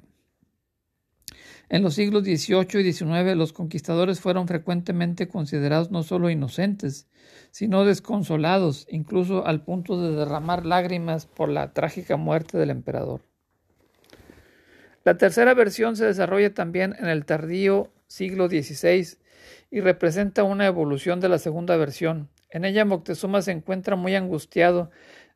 En 1.73 1.81
los 1.81 1.95
siglos 1.95 2.21
XVIII 2.21 2.81
y 2.81 2.93
XIX 2.93 3.35
los 3.35 3.51
conquistadores 3.51 4.19
fueron 4.19 4.47
frecuentemente 4.47 5.27
considerados 5.27 5.89
no 5.89 6.03
solo 6.03 6.29
inocentes, 6.29 7.07
sino 7.49 7.83
desconsolados, 7.83 8.85
incluso 8.91 9.47
al 9.47 9.63
punto 9.63 9.99
de 9.99 10.15
derramar 10.15 10.67
lágrimas 10.67 11.25
por 11.25 11.49
la 11.49 11.73
trágica 11.73 12.15
muerte 12.15 12.59
del 12.59 12.69
emperador. 12.69 13.21
La 15.03 15.17
tercera 15.17 15.55
versión 15.55 15.95
se 15.95 16.05
desarrolla 16.05 16.53
también 16.53 16.95
en 16.99 17.07
el 17.07 17.25
tardío 17.25 17.91
siglo 18.05 18.49
XVI 18.49 19.17
y 19.71 19.81
representa 19.81 20.43
una 20.43 20.67
evolución 20.67 21.21
de 21.21 21.29
la 21.29 21.39
segunda 21.39 21.75
versión. 21.75 22.29
En 22.51 22.65
ella 22.65 22.85
Moctezuma 22.85 23.41
se 23.41 23.51
encuentra 23.51 23.95
muy 23.95 24.13
angustiado 24.13 24.91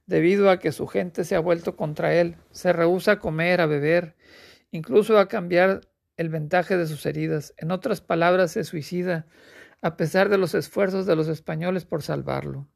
debido 0.06 0.52
a 0.52 0.60
que 0.60 0.72
su 0.72 0.86
gente 0.86 1.24
se 1.24 1.36
ha 1.36 1.40
vuelto 1.40 1.76
contra 1.76 2.14
él, 2.14 2.36
se 2.52 2.74
rehúsa 2.74 3.14
a 3.14 3.20
comer, 3.20 3.60
a 3.60 3.66
beber, 3.66 4.16
incluso 4.70 5.18
a 5.18 5.28
cambiar 5.28 5.82
el 6.18 6.30
vendaje 6.30 6.76
de 6.76 6.88
sus 6.88 7.06
heridas. 7.06 7.54
En 7.58 7.72
otras 7.72 8.02
palabras, 8.02 8.52
se 8.52 8.64
suicida, 8.64 9.26
a 9.82 9.96
pesar 9.96 10.30
de 10.30 10.38
los 10.38 10.54
esfuerzos 10.56 11.06
de 11.06 11.16
los 11.16 11.28
españoles 11.28 11.86
por 11.86 12.04
salvarlo. 12.04 12.68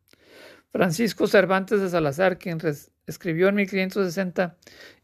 Francisco 0.72 1.28
Cervantes 1.28 1.82
de 1.82 1.90
Salazar, 1.90 2.38
quien 2.38 2.60
escribió 3.06 3.50
en 3.50 3.56
1560, 3.56 4.56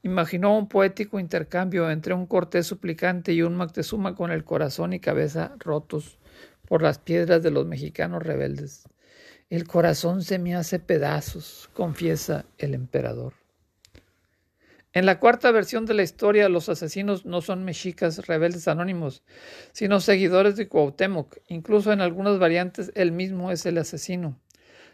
imaginó 0.01 0.57
un 0.57 0.69
poético 0.69 1.19
intercambio 1.19 1.91
entre 1.91 2.13
un 2.13 2.25
Cortés 2.25 2.65
suplicante 2.65 3.33
y 3.33 3.41
un 3.41 3.57
Moctezuma 3.57 4.15
con 4.15 4.31
el 4.31 4.45
corazón 4.45 4.93
y 4.93 5.01
cabeza 5.01 5.55
rotos 5.59 6.19
por 6.65 6.81
las 6.81 6.99
piedras 6.99 7.43
de 7.43 7.51
los 7.51 7.65
mexicanos 7.65 8.23
rebeldes. 8.23 8.87
El 9.49 9.67
corazón 9.67 10.23
se 10.23 10.39
me 10.39 10.55
hace 10.55 10.79
pedazos, 10.79 11.69
confiesa 11.73 12.45
el 12.57 12.73
emperador. 12.73 13.33
En 14.97 15.05
la 15.05 15.19
cuarta 15.19 15.51
versión 15.51 15.85
de 15.85 15.93
la 15.93 16.01
historia, 16.01 16.49
los 16.49 16.69
asesinos 16.69 17.23
no 17.23 17.41
son 17.41 17.63
mexicas 17.63 18.25
rebeldes 18.25 18.67
anónimos, 18.67 19.21
sino 19.71 19.99
seguidores 19.99 20.55
de 20.55 20.67
Cuauhtémoc. 20.67 21.37
Incluso 21.49 21.93
en 21.93 22.01
algunas 22.01 22.39
variantes, 22.39 22.91
él 22.95 23.11
mismo 23.11 23.51
es 23.51 23.67
el 23.67 23.77
asesino. 23.77 24.39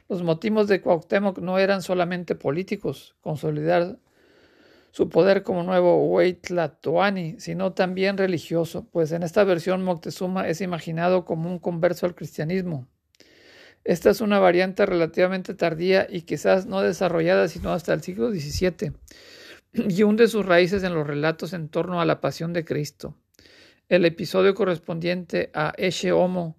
Los 0.09 0.21
motivos 0.21 0.67
de 0.67 0.81
Cuauhtémoc 0.81 1.37
no 1.37 1.57
eran 1.57 1.81
solamente 1.81 2.35
políticos, 2.35 3.15
consolidar 3.21 3.97
su 4.91 5.07
poder 5.07 5.41
como 5.41 5.63
nuevo 5.63 6.05
Huaytlatoani, 6.09 7.39
sino 7.39 7.71
también 7.71 8.17
religioso, 8.17 8.85
pues 8.91 9.13
en 9.13 9.23
esta 9.23 9.45
versión 9.45 9.85
Moctezuma 9.85 10.49
es 10.49 10.59
imaginado 10.59 11.23
como 11.23 11.49
un 11.49 11.59
converso 11.59 12.05
al 12.05 12.13
cristianismo. 12.13 12.89
Esta 13.85 14.09
es 14.09 14.19
una 14.19 14.39
variante 14.39 14.85
relativamente 14.85 15.53
tardía 15.53 16.07
y 16.09 16.23
quizás 16.23 16.65
no 16.65 16.81
desarrollada 16.81 17.47
sino 17.47 17.71
hasta 17.71 17.93
el 17.93 18.01
siglo 18.01 18.31
XVII, 18.31 18.91
y 19.73 20.03
hunde 20.03 20.27
sus 20.27 20.45
raíces 20.45 20.83
en 20.83 20.93
los 20.93 21.05
relatos 21.05 21.53
en 21.53 21.69
torno 21.69 21.99
a 22.01 22.05
la 22.05 22.21
pasión 22.21 22.53
de 22.53 22.65
Cristo. 22.65 23.15
El 23.89 24.05
episodio 24.05 24.53
correspondiente 24.53 25.51
a 25.53 25.73
Eshe 25.77 26.11
Homo 26.11 26.57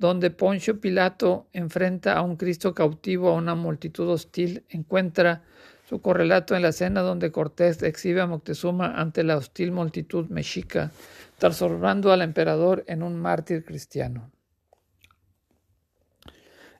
donde 0.00 0.30
Poncio 0.30 0.80
Pilato 0.80 1.46
enfrenta 1.52 2.14
a 2.14 2.22
un 2.22 2.36
Cristo 2.36 2.74
cautivo 2.74 3.28
a 3.28 3.34
una 3.34 3.54
multitud 3.54 4.08
hostil, 4.08 4.64
encuentra 4.70 5.42
su 5.86 6.00
correlato 6.00 6.56
en 6.56 6.62
la 6.62 6.68
escena 6.68 7.02
donde 7.02 7.30
Cortés 7.30 7.82
exhibe 7.82 8.22
a 8.22 8.26
Moctezuma 8.26 8.98
ante 8.98 9.22
la 9.24 9.36
hostil 9.36 9.72
multitud 9.72 10.26
mexica, 10.30 10.90
transformando 11.36 12.12
al 12.12 12.22
emperador 12.22 12.82
en 12.86 13.02
un 13.02 13.20
mártir 13.20 13.62
cristiano. 13.62 14.30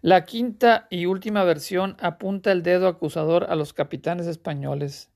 La 0.00 0.24
quinta 0.24 0.86
y 0.88 1.04
última 1.04 1.44
versión 1.44 1.98
apunta 2.00 2.52
el 2.52 2.62
dedo 2.62 2.88
acusador 2.88 3.44
a 3.50 3.54
los 3.54 3.74
capitanes 3.74 4.26
españoles. 4.26 5.10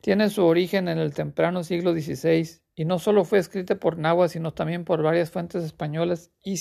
Tiene 0.00 0.30
su 0.30 0.44
origen 0.44 0.88
en 0.88 0.98
el 0.98 1.12
temprano 1.12 1.62
siglo 1.62 1.92
XVI 1.92 2.60
y 2.74 2.84
no 2.86 2.98
solo 2.98 3.24
fue 3.24 3.38
escrita 3.38 3.74
por 3.74 3.98
Nahua, 3.98 4.28
sino 4.28 4.54
también 4.54 4.84
por 4.84 5.02
varias 5.02 5.30
fuentes 5.30 5.62
españolas 5.62 6.30
y 6.42 6.56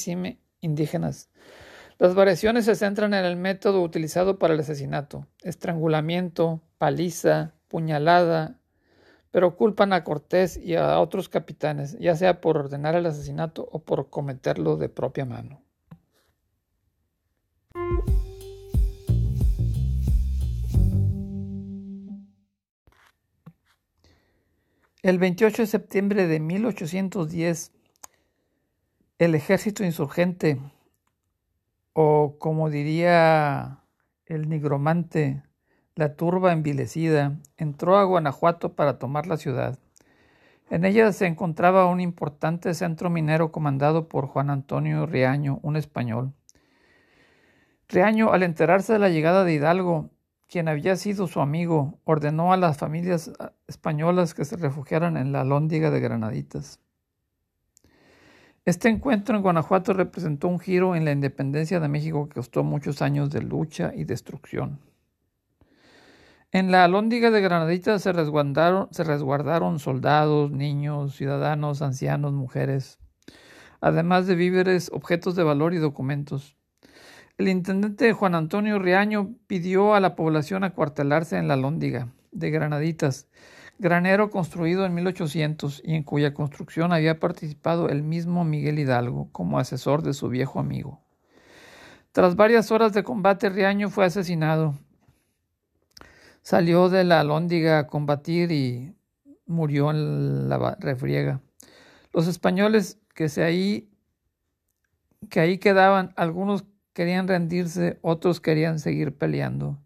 indígenas. 0.59 1.29
Las 1.99 2.15
variaciones 2.15 2.65
se 2.65 2.75
centran 2.75 3.13
en 3.13 3.23
el 3.23 3.37
método 3.37 3.81
utilizado 3.81 4.39
para 4.39 4.53
el 4.53 4.59
asesinato, 4.59 5.25
estrangulamiento, 5.41 6.61
paliza, 6.77 7.53
puñalada, 7.69 8.59
pero 9.31 9.55
culpan 9.55 9.93
a 9.93 10.03
Cortés 10.03 10.57
y 10.57 10.75
a 10.75 10.99
otros 10.99 11.29
capitanes, 11.29 11.97
ya 11.99 12.15
sea 12.15 12.41
por 12.41 12.57
ordenar 12.57 12.95
el 12.95 13.05
asesinato 13.05 13.67
o 13.71 13.79
por 13.79 14.09
cometerlo 14.09 14.75
de 14.75 14.89
propia 14.89 15.25
mano. 15.25 15.61
El 25.01 25.17
28 25.17 25.61
de 25.61 25.65
septiembre 25.65 26.27
de 26.27 26.41
1810, 26.41 27.71
el 29.17 29.33
ejército 29.33 29.85
insurgente, 29.85 30.59
o 31.93 32.35
como 32.37 32.69
diría 32.69 33.79
el 34.25 34.49
nigromante, 34.49 35.41
la 35.95 36.17
turba 36.17 36.51
envilecida, 36.51 37.37
entró 37.55 37.95
a 37.95 38.03
Guanajuato 38.03 38.73
para 38.75 38.99
tomar 38.99 39.25
la 39.25 39.37
ciudad. 39.37 39.79
En 40.69 40.83
ella 40.83 41.13
se 41.13 41.27
encontraba 41.27 41.85
un 41.85 42.01
importante 42.01 42.73
centro 42.73 43.09
minero 43.09 43.53
comandado 43.53 44.09
por 44.09 44.27
Juan 44.27 44.49
Antonio 44.49 45.05
Riaño, 45.05 45.61
un 45.63 45.77
español. 45.77 46.33
Riaño, 47.87 48.33
al 48.33 48.43
enterarse 48.43 48.91
de 48.91 48.99
la 48.99 49.07
llegada 49.07 49.45
de 49.45 49.53
Hidalgo, 49.53 50.09
quien 50.49 50.67
había 50.67 50.95
sido 50.95 51.27
su 51.27 51.41
amigo, 51.41 51.99
ordenó 52.05 52.51
a 52.51 52.57
las 52.57 52.77
familias 52.77 53.31
españolas 53.67 54.33
que 54.33 54.45
se 54.45 54.57
refugiaran 54.57 55.15
en 55.15 55.31
la 55.31 55.43
lóndiga 55.43 55.91
de 55.91 55.99
Granaditas. 55.99 56.79
Este 58.65 58.89
encuentro 58.89 59.35
en 59.35 59.43
Guanajuato 59.43 59.93
representó 59.93 60.47
un 60.47 60.59
giro 60.59 60.95
en 60.95 61.05
la 61.05 61.11
independencia 61.11 61.79
de 61.79 61.87
México 61.87 62.27
que 62.27 62.35
costó 62.35 62.63
muchos 62.63 63.01
años 63.01 63.29
de 63.29 63.41
lucha 63.41 63.93
y 63.95 64.03
destrucción. 64.03 64.79
En 66.51 66.71
la 66.71 66.83
alóndiga 66.83 67.29
de 67.29 67.41
Granadita 67.41 67.99
se 67.99 68.11
resguardaron, 68.11 68.87
se 68.91 69.03
resguardaron 69.03 69.77
soldados, 69.77 70.51
niños, 70.51 71.15
ciudadanos, 71.15 71.83
ancianos, 71.83 72.33
mujeres, 72.33 72.97
además 73.81 74.25
de 74.25 74.33
víveres, 74.33 74.89
objetos 74.91 75.35
de 75.35 75.43
valor 75.43 75.75
y 75.75 75.77
documentos. 75.77 76.58
El 77.39 77.47
intendente 77.47 78.11
Juan 78.11 78.35
Antonio 78.35 78.79
Riaño 78.79 79.33
pidió 79.47 79.95
a 79.95 80.01
la 80.01 80.17
población 80.17 80.65
acuartelarse 80.65 81.37
en 81.37 81.47
la 81.47 81.53
alóndiga 81.53 82.09
de 82.33 82.51
Granaditas 82.51 83.29
granero 83.77 84.29
construido 84.29 84.85
en 84.85 84.93
1800 84.93 85.81
y 85.85 85.95
en 85.95 86.03
cuya 86.03 86.33
construcción 86.33 86.91
había 86.91 87.17
participado 87.17 87.87
el 87.87 88.03
mismo 88.03 88.43
Miguel 88.43 88.77
Hidalgo 88.77 89.29
como 89.31 89.57
asesor 89.57 90.03
de 90.03 90.11
su 90.13 90.27
viejo 90.27 90.59
amigo. 90.59 90.99
Tras 92.11 92.35
varias 92.35 92.73
horas 92.73 92.91
de 92.91 93.03
combate, 93.03 93.47
Riaño 93.47 93.89
fue 93.89 94.03
asesinado. 94.03 94.77
Salió 96.41 96.89
de 96.89 97.05
la 97.05 97.21
Alhóndiga 97.21 97.79
a 97.79 97.87
combatir 97.87 98.51
y 98.51 98.93
murió 99.45 99.91
en 99.91 100.49
la 100.49 100.75
refriega. 100.77 101.39
Los 102.11 102.27
españoles 102.27 102.99
que, 103.15 103.29
se 103.29 103.45
ahí, 103.45 103.89
que 105.29 105.39
ahí 105.39 105.57
quedaban, 105.57 106.11
algunos 106.17 106.65
querían 106.99 107.29
rendirse, 107.29 107.97
otros 108.01 108.41
querían 108.41 108.77
seguir 108.77 109.15
peleando. 109.15 109.77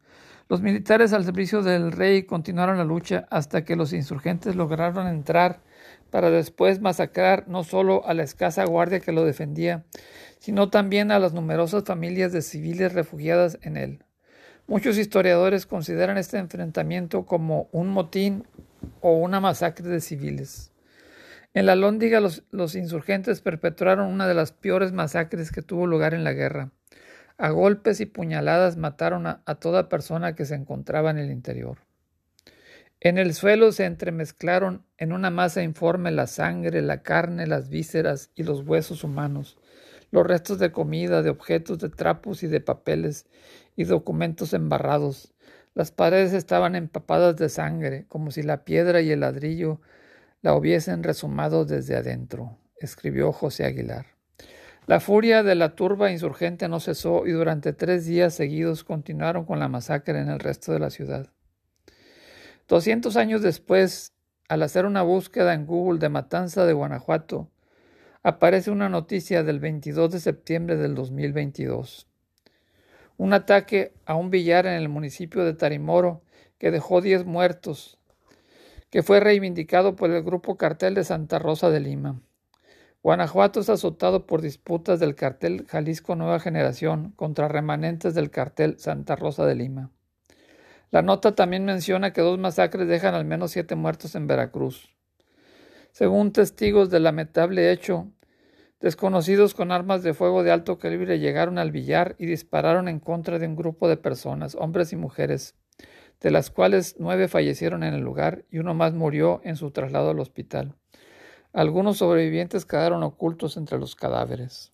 Los 0.49 0.63
militares 0.63 1.13
al 1.13 1.23
servicio 1.23 1.61
del 1.61 1.91
rey 1.91 2.23
continuaron 2.23 2.79
la 2.79 2.85
lucha 2.85 3.27
hasta 3.29 3.63
que 3.63 3.75
los 3.75 3.93
insurgentes 3.93 4.55
lograron 4.55 5.05
entrar 5.05 5.61
para 6.09 6.31
después 6.31 6.81
masacrar 6.81 7.47
no 7.47 7.63
solo 7.63 8.03
a 8.07 8.15
la 8.15 8.23
escasa 8.23 8.65
guardia 8.65 8.99
que 8.99 9.11
lo 9.11 9.25
defendía, 9.25 9.85
sino 10.39 10.71
también 10.71 11.11
a 11.11 11.19
las 11.19 11.35
numerosas 11.35 11.83
familias 11.83 12.31
de 12.31 12.41
civiles 12.41 12.93
refugiadas 12.93 13.59
en 13.61 13.77
él. 13.77 14.03
Muchos 14.65 14.97
historiadores 14.97 15.67
consideran 15.67 16.17
este 16.17 16.39
enfrentamiento 16.39 17.27
como 17.27 17.69
un 17.71 17.89
motín 17.89 18.47
o 19.01 19.17
una 19.17 19.39
masacre 19.39 19.87
de 19.87 20.01
civiles. 20.01 20.72
En 21.53 21.65
la 21.67 21.75
Lóndiga 21.75 22.19
los, 22.19 22.43
los 22.49 22.75
insurgentes 22.75 23.41
perpetraron 23.41 24.11
una 24.11 24.27
de 24.27 24.33
las 24.33 24.51
peores 24.51 24.91
masacres 24.91 25.51
que 25.51 25.61
tuvo 25.61 25.85
lugar 25.85 26.13
en 26.13 26.23
la 26.23 26.33
guerra. 26.33 26.71
A 27.37 27.49
golpes 27.49 27.99
y 27.99 28.05
puñaladas 28.05 28.77
mataron 28.77 29.25
a, 29.25 29.43
toda 29.59 29.89
persona 29.89 30.35
que 30.35 30.45
se 30.45 30.55
encontraba 30.55 31.09
en 31.09 31.17
el 31.17 31.31
interior. 31.31 31.79
En 32.99 33.17
el 33.17 33.33
suelo 33.33 33.71
se 33.71 33.85
entremezclaron 33.85 34.85
en 34.97 35.11
una 35.11 35.29
masa 35.29 35.63
informe 35.63 36.11
la 36.11 36.27
sangre, 36.27 36.81
la 36.81 37.01
carne, 37.01 37.47
las 37.47 37.69
vísceras 37.69 38.31
y 38.35 38.43
los 38.43 38.61
huesos 38.61 39.03
humanos, 39.03 39.57
los 40.11 40.25
restos 40.25 40.59
de 40.59 40.71
comida, 40.71 41.21
de 41.21 41.31
objetos, 41.31 41.79
de 41.79 41.89
trapos 41.89 42.43
y 42.43 42.47
de 42.47 42.61
papeles 42.61 43.25
y 43.75 43.83
documentos 43.83 44.53
embarrados. 44.53 45.33
Las 45.73 45.91
paredes 45.91 46.33
estaban 46.33 46.75
empapadas 46.75 47.35
de 47.35 47.49
sangre, 47.49 48.05
como 48.07 48.31
si 48.31 48.43
la 48.43 48.63
piedra 48.63 49.01
y 49.01 49.11
el 49.11 49.21
ladrillo 49.21 49.81
la 50.43 50.55
hubiesen 50.55 51.03
resumado 51.03 51.63
desde 51.63 51.95
adentro, 51.95 52.57
escribió 52.77 53.31
José 53.31 53.63
Aguilar. 53.63 54.07
La 54.85 54.99
furia 54.99 55.41
de 55.41 55.55
la 55.55 55.73
turba 55.73 56.11
insurgente 56.11 56.67
no 56.67 56.81
cesó 56.81 57.25
y 57.25 57.31
durante 57.31 57.71
tres 57.71 58.05
días 58.05 58.33
seguidos 58.33 58.83
continuaron 58.83 59.45
con 59.45 59.59
la 59.59 59.69
masacre 59.69 60.19
en 60.19 60.27
el 60.27 60.39
resto 60.39 60.73
de 60.73 60.79
la 60.79 60.89
ciudad. 60.89 61.27
Doscientos 62.67 63.15
años 63.15 63.41
después, 63.41 64.11
al 64.49 64.63
hacer 64.63 64.85
una 64.85 65.01
búsqueda 65.01 65.53
en 65.53 65.65
Google 65.65 65.99
de 65.99 66.09
Matanza 66.09 66.65
de 66.65 66.73
Guanajuato, 66.73 67.49
aparece 68.21 68.69
una 68.69 68.89
noticia 68.89 69.43
del 69.43 69.61
22 69.61 70.11
de 70.11 70.19
septiembre 70.19 70.75
del 70.75 70.93
2022. 70.93 72.09
Un 73.15 73.31
ataque 73.31 73.93
a 74.05 74.15
un 74.15 74.29
billar 74.29 74.65
en 74.65 74.73
el 74.73 74.89
municipio 74.89 75.45
de 75.45 75.53
Tarimoro 75.53 76.21
que 76.57 76.71
dejó 76.71 76.99
10 76.99 77.23
muertos, 77.23 77.97
que 78.93 79.01
fue 79.01 79.19
reivindicado 79.19 79.95
por 79.95 80.11
el 80.11 80.21
grupo 80.21 80.55
cartel 80.55 80.93
de 80.93 81.03
Santa 81.03 81.39
Rosa 81.39 81.71
de 81.71 81.79
Lima. 81.79 82.21
Guanajuato 83.01 83.61
es 83.61 83.69
azotado 83.69 84.27
por 84.27 84.43
disputas 84.43 84.99
del 84.99 85.15
cartel 85.15 85.65
Jalisco 85.67 86.15
Nueva 86.15 86.39
Generación 86.39 87.11
contra 87.15 87.47
remanentes 87.47 88.13
del 88.13 88.29
cartel 88.29 88.77
Santa 88.77 89.15
Rosa 89.15 89.47
de 89.47 89.55
Lima. 89.55 89.89
La 90.91 91.01
nota 91.01 91.33
también 91.33 91.65
menciona 91.65 92.13
que 92.13 92.21
dos 92.21 92.37
masacres 92.37 92.87
dejan 92.87 93.15
al 93.15 93.25
menos 93.25 93.49
siete 93.49 93.73
muertos 93.73 94.13
en 94.13 94.27
Veracruz. 94.27 94.91
Según 95.91 96.31
testigos 96.31 96.91
del 96.91 97.01
lamentable 97.01 97.71
hecho, 97.71 98.11
desconocidos 98.79 99.55
con 99.55 99.71
armas 99.71 100.03
de 100.03 100.13
fuego 100.13 100.43
de 100.43 100.51
alto 100.51 100.77
calibre 100.77 101.17
llegaron 101.17 101.57
al 101.57 101.71
billar 101.71 102.13
y 102.19 102.27
dispararon 102.27 102.87
en 102.87 102.99
contra 102.99 103.39
de 103.39 103.47
un 103.47 103.55
grupo 103.55 103.89
de 103.89 103.97
personas, 103.97 104.53
hombres 104.53 104.93
y 104.93 104.97
mujeres, 104.97 105.55
de 106.23 106.31
las 106.31 106.49
cuales 106.49 106.95
nueve 106.97 107.27
fallecieron 107.27 107.83
en 107.83 107.93
el 107.93 108.01
lugar 108.01 108.45
y 108.49 108.59
uno 108.59 108.73
más 108.73 108.93
murió 108.93 109.41
en 109.43 109.57
su 109.57 109.71
traslado 109.71 110.09
al 110.09 110.19
hospital. 110.21 110.73
Algunos 111.51 111.97
sobrevivientes 111.97 112.65
quedaron 112.65 113.03
ocultos 113.03 113.57
entre 113.57 113.77
los 113.77 113.95
cadáveres. 113.95 114.71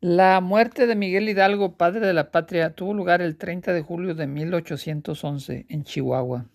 La 0.00 0.40
muerte 0.40 0.86
de 0.86 0.96
Miguel 0.96 1.28
Hidalgo, 1.28 1.76
padre 1.76 2.06
de 2.06 2.14
la 2.14 2.30
patria, 2.30 2.74
tuvo 2.74 2.94
lugar 2.94 3.20
el 3.20 3.36
30 3.36 3.74
de 3.74 3.82
julio 3.82 4.14
de 4.14 4.26
1811 4.26 5.66
en 5.68 5.84
Chihuahua. 5.84 6.46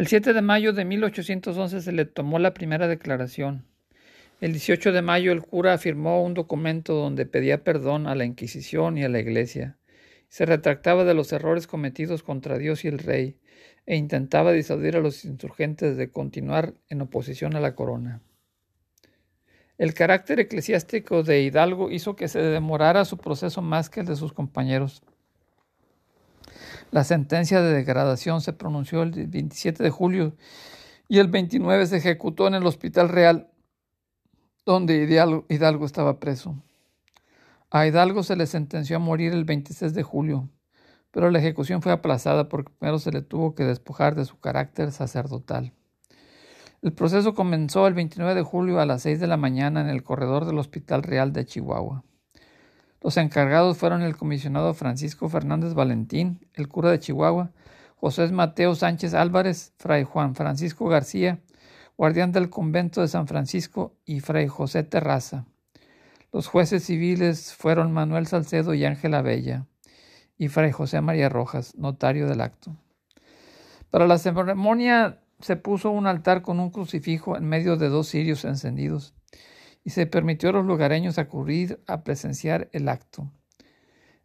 El 0.00 0.06
7 0.06 0.32
de 0.32 0.40
mayo 0.40 0.72
de 0.72 0.86
1811 0.86 1.82
se 1.82 1.92
le 1.92 2.06
tomó 2.06 2.38
la 2.38 2.54
primera 2.54 2.88
declaración. 2.88 3.66
El 4.40 4.52
18 4.52 4.92
de 4.92 5.02
mayo 5.02 5.30
el 5.30 5.42
cura 5.42 5.76
firmó 5.76 6.24
un 6.24 6.32
documento 6.32 6.94
donde 6.94 7.26
pedía 7.26 7.64
perdón 7.64 8.06
a 8.06 8.14
la 8.14 8.24
Inquisición 8.24 8.96
y 8.96 9.04
a 9.04 9.10
la 9.10 9.18
Iglesia. 9.18 9.76
Se 10.30 10.46
retractaba 10.46 11.04
de 11.04 11.12
los 11.12 11.34
errores 11.34 11.66
cometidos 11.66 12.22
contra 12.22 12.56
Dios 12.56 12.82
y 12.86 12.88
el 12.88 12.98
rey 12.98 13.36
e 13.84 13.96
intentaba 13.96 14.52
disuadir 14.52 14.96
a 14.96 15.00
los 15.00 15.26
insurgentes 15.26 15.98
de 15.98 16.10
continuar 16.10 16.72
en 16.88 17.02
oposición 17.02 17.54
a 17.54 17.60
la 17.60 17.74
corona. 17.74 18.22
El 19.76 19.92
carácter 19.92 20.40
eclesiástico 20.40 21.22
de 21.22 21.42
Hidalgo 21.42 21.90
hizo 21.90 22.16
que 22.16 22.28
se 22.28 22.40
demorara 22.40 23.04
su 23.04 23.18
proceso 23.18 23.60
más 23.60 23.90
que 23.90 24.00
el 24.00 24.06
de 24.06 24.16
sus 24.16 24.32
compañeros. 24.32 25.02
La 26.90 27.04
sentencia 27.04 27.60
de 27.60 27.72
degradación 27.72 28.40
se 28.40 28.52
pronunció 28.52 29.02
el 29.02 29.12
27 29.12 29.82
de 29.82 29.90
julio 29.90 30.34
y 31.08 31.18
el 31.18 31.28
29 31.28 31.86
se 31.86 31.96
ejecutó 31.96 32.46
en 32.46 32.54
el 32.54 32.66
Hospital 32.66 33.08
Real, 33.08 33.50
donde 34.64 35.02
Hidalgo, 35.48 35.84
estaba 35.84 36.20
preso. 36.20 36.62
A 37.70 37.86
Hidalgo 37.86 38.22
se 38.22 38.36
le 38.36 38.46
sentenció 38.46 38.96
a 38.96 39.00
morir 39.00 39.32
el 39.32 39.44
26 39.44 39.94
de 39.94 40.02
julio, 40.02 40.48
pero 41.10 41.30
la 41.30 41.38
ejecución 41.38 41.82
fue 41.82 41.92
aplazada 41.92 42.48
porque 42.48 42.72
primero 42.78 42.98
se 42.98 43.10
le 43.10 43.22
tuvo 43.22 43.54
que 43.54 43.64
despojar 43.64 44.14
de 44.14 44.24
su 44.24 44.38
carácter 44.38 44.92
sacerdotal. 44.92 45.72
El 46.82 46.92
proceso 46.92 47.34
comenzó 47.34 47.86
el 47.86 47.94
29 47.94 48.34
de 48.34 48.42
julio 48.42 48.80
a 48.80 48.86
las 48.86 49.02
6 49.02 49.20
de 49.20 49.26
la 49.26 49.36
mañana 49.36 49.80
en 49.80 49.88
el 49.88 50.02
corredor 50.02 50.44
del 50.46 50.58
Hospital 50.58 51.02
Real 51.02 51.32
de 51.32 51.44
Chihuahua. 51.44 52.04
Los 53.02 53.16
encargados 53.16 53.78
fueron 53.78 54.02
el 54.02 54.16
comisionado 54.16 54.74
Francisco 54.74 55.28
Fernández 55.28 55.72
Valentín, 55.72 56.46
el 56.52 56.68
cura 56.68 56.90
de 56.90 56.98
Chihuahua, 56.98 57.50
José 57.96 58.28
Mateo 58.30 58.74
Sánchez 58.74 59.14
Álvarez, 59.14 59.72
fray 59.78 60.04
Juan 60.04 60.34
Francisco 60.34 60.86
García, 60.86 61.40
guardián 61.96 62.32
del 62.32 62.50
convento 62.50 63.00
de 63.00 63.08
San 63.08 63.26
Francisco, 63.26 63.94
y 64.04 64.20
fray 64.20 64.48
José 64.48 64.82
Terraza. 64.82 65.46
Los 66.30 66.46
jueces 66.46 66.84
civiles 66.84 67.54
fueron 67.54 67.92
Manuel 67.92 68.26
Salcedo 68.26 68.74
y 68.74 68.84
Ángela 68.84 69.22
Bella, 69.22 69.66
y 70.36 70.48
fray 70.48 70.70
José 70.70 71.00
María 71.00 71.30
Rojas, 71.30 71.74
notario 71.76 72.26
del 72.26 72.42
acto. 72.42 72.76
Para 73.90 74.06
la 74.06 74.18
ceremonia 74.18 75.20
se 75.40 75.56
puso 75.56 75.90
un 75.90 76.06
altar 76.06 76.42
con 76.42 76.60
un 76.60 76.70
crucifijo 76.70 77.36
en 77.36 77.48
medio 77.48 77.76
de 77.76 77.88
dos 77.88 78.08
cirios 78.08 78.44
encendidos 78.44 79.14
y 79.84 79.90
se 79.90 80.06
permitió 80.06 80.50
a 80.50 80.52
los 80.52 80.66
lugareños 80.66 81.18
acudir 81.18 81.82
a 81.86 82.02
presenciar 82.02 82.68
el 82.72 82.88
acto. 82.88 83.30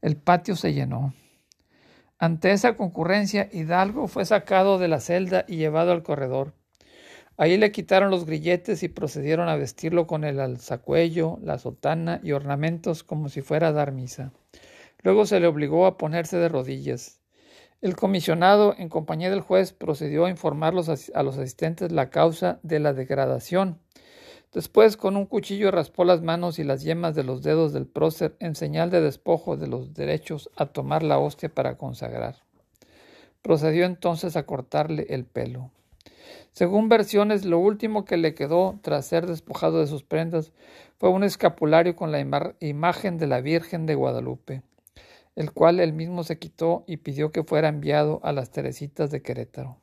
El 0.02 0.18
patio 0.18 0.56
se 0.56 0.74
llenó. 0.74 1.14
Ante 2.18 2.52
esa 2.52 2.78
concurrencia, 2.78 3.50
Hidalgo 3.52 4.08
fue 4.08 4.26
sacado 4.26 4.78
de 4.78 4.88
la 4.88 5.00
celda 5.00 5.46
y 5.48 5.58
llevado 5.58 5.92
al 5.92 6.04
corredor. 6.04 6.54
Allí 7.38 7.58
le 7.58 7.72
quitaron 7.72 8.12
los 8.12 8.26
grilletes 8.26 8.84
y 8.84 8.88
procedieron 8.88 9.50
a 9.50 9.58
vestirlo 9.58 10.08
con 10.08 10.24
el 10.24 10.40
alzacuello, 10.40 11.38
la 11.42 11.58
sotana 11.58 12.22
y 12.24 12.32
ornamentos 12.32 13.04
como 13.04 13.28
si 13.28 13.42
fuera 13.42 13.68
a 13.68 13.72
dar 13.74 13.92
misa. 13.92 14.32
Luego 15.04 15.26
se 15.26 15.42
le 15.42 15.48
obligó 15.48 15.86
a 15.86 15.98
ponerse 15.98 16.38
de 16.38 16.48
rodillas. 16.48 17.20
El 17.82 17.98
comisionado, 17.98 18.74
en 18.78 18.88
compañía 18.88 19.30
del 19.30 19.42
juez, 19.42 19.74
procedió 19.74 20.26
a 20.26 20.30
informar 20.30 20.74
a 20.74 21.24
los 21.24 21.38
asistentes 21.38 21.92
la 21.92 22.10
causa 22.10 22.60
de 22.64 22.80
la 22.80 22.94
degradación. 22.94 23.82
Después, 24.56 24.96
con 24.96 25.18
un 25.18 25.26
cuchillo 25.26 25.70
raspó 25.70 26.06
las 26.06 26.22
manos 26.22 26.60
y 26.60 26.64
las 26.64 26.82
yemas 26.82 27.14
de 27.14 27.26
los 27.26 27.44
dedos 27.44 27.74
del 27.74 27.86
prócer 27.86 28.38
en 28.40 28.56
señal 28.56 28.90
de 28.90 29.02
despojo 29.02 29.58
de 29.58 29.68
los 29.68 29.94
derechos 29.94 30.50
a 30.56 30.66
tomar 30.66 31.04
la 31.04 31.20
hostia 31.20 31.50
para 31.50 31.78
consagrar. 31.78 32.38
Procedió 33.42 33.86
entonces 33.86 34.38
a 34.38 34.46
cortarle 34.46 35.08
el 35.10 35.26
pelo. 35.26 35.72
Según 36.54 36.88
versiones, 36.88 37.44
lo 37.44 37.60
último 37.60 38.06
que 38.06 38.16
le 38.16 38.34
quedó 38.34 38.80
tras 38.82 39.06
ser 39.06 39.28
despojado 39.28 39.82
de 39.82 39.88
sus 39.88 40.04
prendas 40.04 40.54
fue 40.98 41.10
un 41.10 41.26
escapulario 41.26 41.98
con 41.98 42.14
la 42.14 42.22
imagen 42.62 43.18
de 43.18 43.28
la 43.28 43.42
Virgen 43.42 43.86
de 43.86 43.96
Guadalupe 43.96 44.64
el 45.36 45.52
cual 45.52 45.80
él 45.80 45.94
mismo 45.94 46.24
se 46.24 46.40
quitó 46.40 46.84
y 46.88 46.98
pidió 46.98 47.32
que 47.32 47.44
fuera 47.44 47.68
enviado 47.68 48.20
a 48.24 48.32
las 48.32 48.52
Teresitas 48.52 49.12
de 49.12 49.22
Querétaro. 49.22 49.78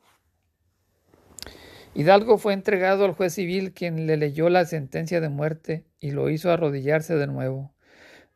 Hidalgo 1.95 2.39
fue 2.39 2.53
entregado 2.53 3.05
al 3.05 3.11
juez 3.11 3.33
civil 3.33 3.71
quien 3.71 4.07
le 4.07 4.17
leyó 4.17 4.49
la 4.49 4.65
sentencia 4.65 5.21
de 5.21 5.29
muerte 5.29 5.85
y 5.99 6.09
lo 6.09 6.31
hizo 6.31 6.51
arrodillarse 6.51 7.15
de 7.15 7.27
nuevo, 7.27 7.71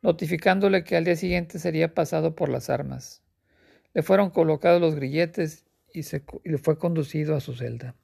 notificándole 0.00 0.84
que 0.84 0.96
al 0.96 1.04
día 1.04 1.16
siguiente 1.16 1.58
sería 1.58 1.92
pasado 1.92 2.36
por 2.36 2.50
las 2.50 2.70
armas. 2.70 3.20
Le 3.94 4.02
fueron 4.02 4.30
colocados 4.30 4.80
los 4.80 4.94
grilletes 4.94 5.64
y, 5.92 6.04
se, 6.04 6.22
y 6.44 6.52
fue 6.52 6.78
conducido 6.78 7.34
a 7.34 7.40
su 7.40 7.52
celda. 7.52 7.96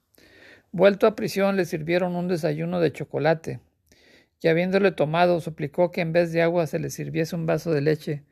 Vuelto 0.72 1.06
a 1.06 1.14
prisión 1.14 1.54
le 1.54 1.66
sirvieron 1.66 2.16
un 2.16 2.26
desayuno 2.26 2.80
de 2.80 2.90
chocolate, 2.90 3.60
y 4.42 4.48
habiéndole 4.48 4.90
tomado 4.90 5.40
suplicó 5.40 5.92
que 5.92 6.00
en 6.00 6.12
vez 6.12 6.32
de 6.32 6.42
agua 6.42 6.66
se 6.66 6.80
le 6.80 6.90
sirviese 6.90 7.36
un 7.36 7.46
vaso 7.46 7.72
de 7.72 7.80
leche, 7.80 8.24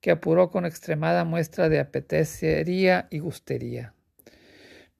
que 0.00 0.12
apuró 0.12 0.50
con 0.50 0.64
extremada 0.64 1.24
muestra 1.24 1.68
de 1.68 1.80
apetecería 1.80 3.08
y 3.10 3.18
gustería. 3.18 3.92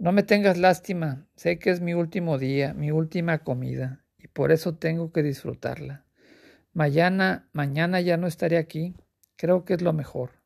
No 0.01 0.13
me 0.13 0.23
tengas 0.23 0.57
lástima, 0.57 1.27
sé 1.37 1.59
que 1.59 1.69
es 1.69 1.83
mi 1.83 1.93
último 1.93 2.39
día, 2.39 2.73
mi 2.73 2.91
última 2.91 3.41
comida, 3.41 4.03
y 4.17 4.29
por 4.29 4.51
eso 4.51 4.75
tengo 4.75 5.13
que 5.13 5.23
disfrutarla. 5.23 6.07
Mañana, 6.73 7.51
mañana 7.53 8.01
ya 8.01 8.17
no 8.17 8.27
estaré 8.27 8.57
aquí, 8.57 8.95
creo 9.37 9.67
que 9.67 9.75
es 9.75 9.83
lo 9.83 9.93
mejor. 9.93 10.41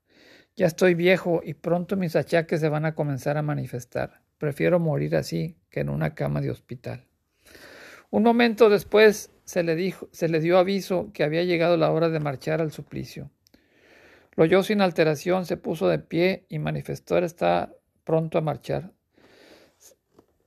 Ya 0.57 0.67
estoy 0.67 0.95
viejo 0.95 1.41
y 1.45 1.55
pronto 1.55 1.97
mis 1.97 2.17
achaques 2.17 2.59
se 2.59 2.69
van 2.69 2.85
a 2.85 2.97
comenzar 2.97 3.37
a 3.37 3.43
manifestar. 3.43 4.23
Prefiero 4.39 4.81
morir 4.81 5.15
así 5.15 5.57
que 5.71 5.79
en 5.79 5.89
una 5.89 6.17
cama 6.17 6.41
de 6.41 6.51
hospital. 6.51 7.07
Un 8.11 8.25
momento 8.25 8.69
después 8.69 9.31
se 9.45 9.63
le, 9.63 9.77
dijo, 9.77 10.09
se 10.11 10.27
le 10.27 10.41
dio 10.41 10.59
aviso 10.59 11.13
que 11.13 11.23
había 11.23 11.45
llegado 11.45 11.77
la 11.77 11.93
hora 11.93 12.09
de 12.09 12.19
marchar 12.19 12.61
al 12.61 12.73
suplicio. 12.73 13.31
Lo 14.35 14.43
oyó 14.43 14.65
sin 14.65 14.81
alteración, 14.81 15.47
se 15.47 15.57
puso 15.57 15.87
de 15.87 16.01
pie 16.01 16.45
y 16.49 16.59
manifestó 16.59 17.19
estar 17.19 17.77
pronto 18.03 18.39
a 18.39 18.41
marchar. 18.41 18.94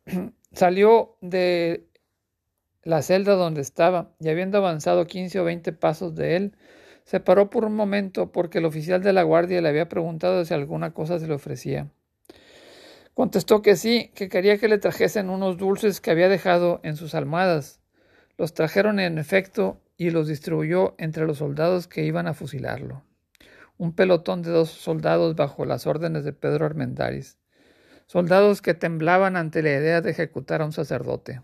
Salió 0.54 1.18
de 1.22 1.88
la 2.84 3.02
celda 3.02 3.36
donde 3.36 3.62
estaba 3.62 4.16
y 4.20 4.30
habiendo 4.30 4.58
avanzado 4.58 5.06
quince 5.06 5.40
o 5.40 5.44
veinte 5.44 5.74
pasos 5.74 6.16
de 6.16 6.36
él, 6.36 6.56
se 7.04 7.20
paró 7.20 7.50
por 7.50 7.66
un 7.66 7.76
momento 7.76 8.32
porque 8.32 8.58
el 8.58 8.66
oficial 8.66 9.04
de 9.04 9.14
la 9.14 9.24
guardia 9.24 9.62
le 9.62 9.70
había 9.70 9.90
preguntado 9.90 10.44
si 10.46 10.54
alguna 10.54 10.94
cosa 10.94 11.20
se 11.20 11.28
le 11.28 11.34
ofrecía. 11.34 11.90
Contestó 13.14 13.62
que 13.62 13.76
sí, 13.76 14.12
que 14.16 14.30
quería 14.30 14.58
que 14.58 14.68
le 14.68 14.78
trajesen 14.78 15.30
unos 15.30 15.58
dulces 15.58 16.02
que 16.02 16.12
había 16.12 16.30
dejado 16.30 16.80
en 16.84 16.96
sus 16.96 17.16
almohadas. 17.16 17.82
Los 18.38 18.54
trajeron 18.54 19.00
en 19.00 19.18
efecto 19.18 19.82
y 19.98 20.12
los 20.12 20.28
distribuyó 20.28 20.96
entre 20.98 21.26
los 21.26 21.40
soldados 21.40 21.88
que 21.88 22.04
iban 22.04 22.28
a 22.28 22.34
fusilarlo 22.34 23.04
un 23.78 23.94
pelotón 23.94 24.42
de 24.42 24.50
dos 24.52 24.70
soldados 24.70 25.36
bajo 25.36 25.66
las 25.66 25.86
órdenes 25.86 26.24
de 26.24 26.34
Pedro 26.34 26.66
Armendáriz, 26.66 27.38
soldados 28.08 28.62
que 28.62 28.74
temblaban 28.74 29.36
ante 29.36 29.62
la 29.62 29.70
idea 29.70 30.02
de 30.02 30.12
ejecutar 30.12 30.62
a 30.62 30.66
un 30.66 30.72
sacerdote. 30.72 31.42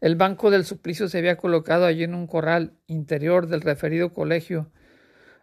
El 0.00 0.16
banco 0.16 0.50
del 0.50 0.64
suplicio 0.64 1.08
se 1.08 1.18
había 1.18 1.36
colocado 1.36 1.86
allí 1.86 2.02
en 2.02 2.14
un 2.14 2.26
corral 2.26 2.72
interior 2.86 3.46
del 3.46 3.60
referido 3.60 4.12
colegio, 4.12 4.70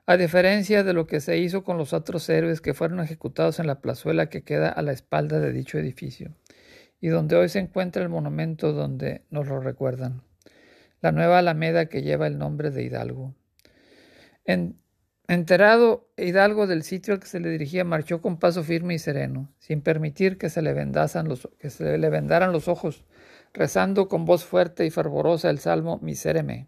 a 0.05 0.17
diferencia 0.17 0.83
de 0.83 0.93
lo 0.93 1.07
que 1.07 1.21
se 1.21 1.37
hizo 1.37 1.63
con 1.63 1.77
los 1.77 1.93
otros 1.93 2.27
héroes 2.29 2.61
que 2.61 2.73
fueron 2.73 2.99
ejecutados 2.99 3.59
en 3.59 3.67
la 3.67 3.79
plazuela 3.79 4.29
que 4.29 4.43
queda 4.43 4.69
a 4.69 4.81
la 4.81 4.91
espalda 4.91 5.39
de 5.39 5.53
dicho 5.53 5.77
edificio, 5.77 6.35
y 6.99 7.07
donde 7.07 7.35
hoy 7.35 7.49
se 7.49 7.59
encuentra 7.59 8.03
el 8.03 8.09
monumento 8.09 8.73
donde 8.73 9.23
nos 9.29 9.47
lo 9.47 9.59
recuerdan, 9.59 10.23
la 10.99 11.11
nueva 11.11 11.39
alameda 11.39 11.87
que 11.87 12.01
lleva 12.01 12.27
el 12.27 12.37
nombre 12.37 12.71
de 12.71 12.83
Hidalgo. 12.83 13.35
En, 14.45 14.80
enterado 15.33 16.09
Hidalgo 16.17 16.67
del 16.67 16.83
sitio 16.83 17.13
al 17.13 17.19
que 17.19 17.27
se 17.27 17.39
le 17.39 17.49
dirigía, 17.49 17.83
marchó 17.83 18.21
con 18.21 18.37
paso 18.37 18.63
firme 18.63 18.95
y 18.95 18.99
sereno, 18.99 19.49
sin 19.59 19.81
permitir 19.81 20.37
que 20.37 20.49
se 20.49 20.61
le, 20.61 20.73
los, 20.73 21.49
que 21.57 21.69
se 21.69 21.97
le 21.97 22.09
vendaran 22.09 22.51
los 22.51 22.67
ojos, 22.67 23.05
rezando 23.53 24.07
con 24.07 24.25
voz 24.25 24.43
fuerte 24.43 24.85
y 24.85 24.89
fervorosa 24.91 25.49
el 25.49 25.59
salmo 25.59 25.99
Misereme. 26.01 26.67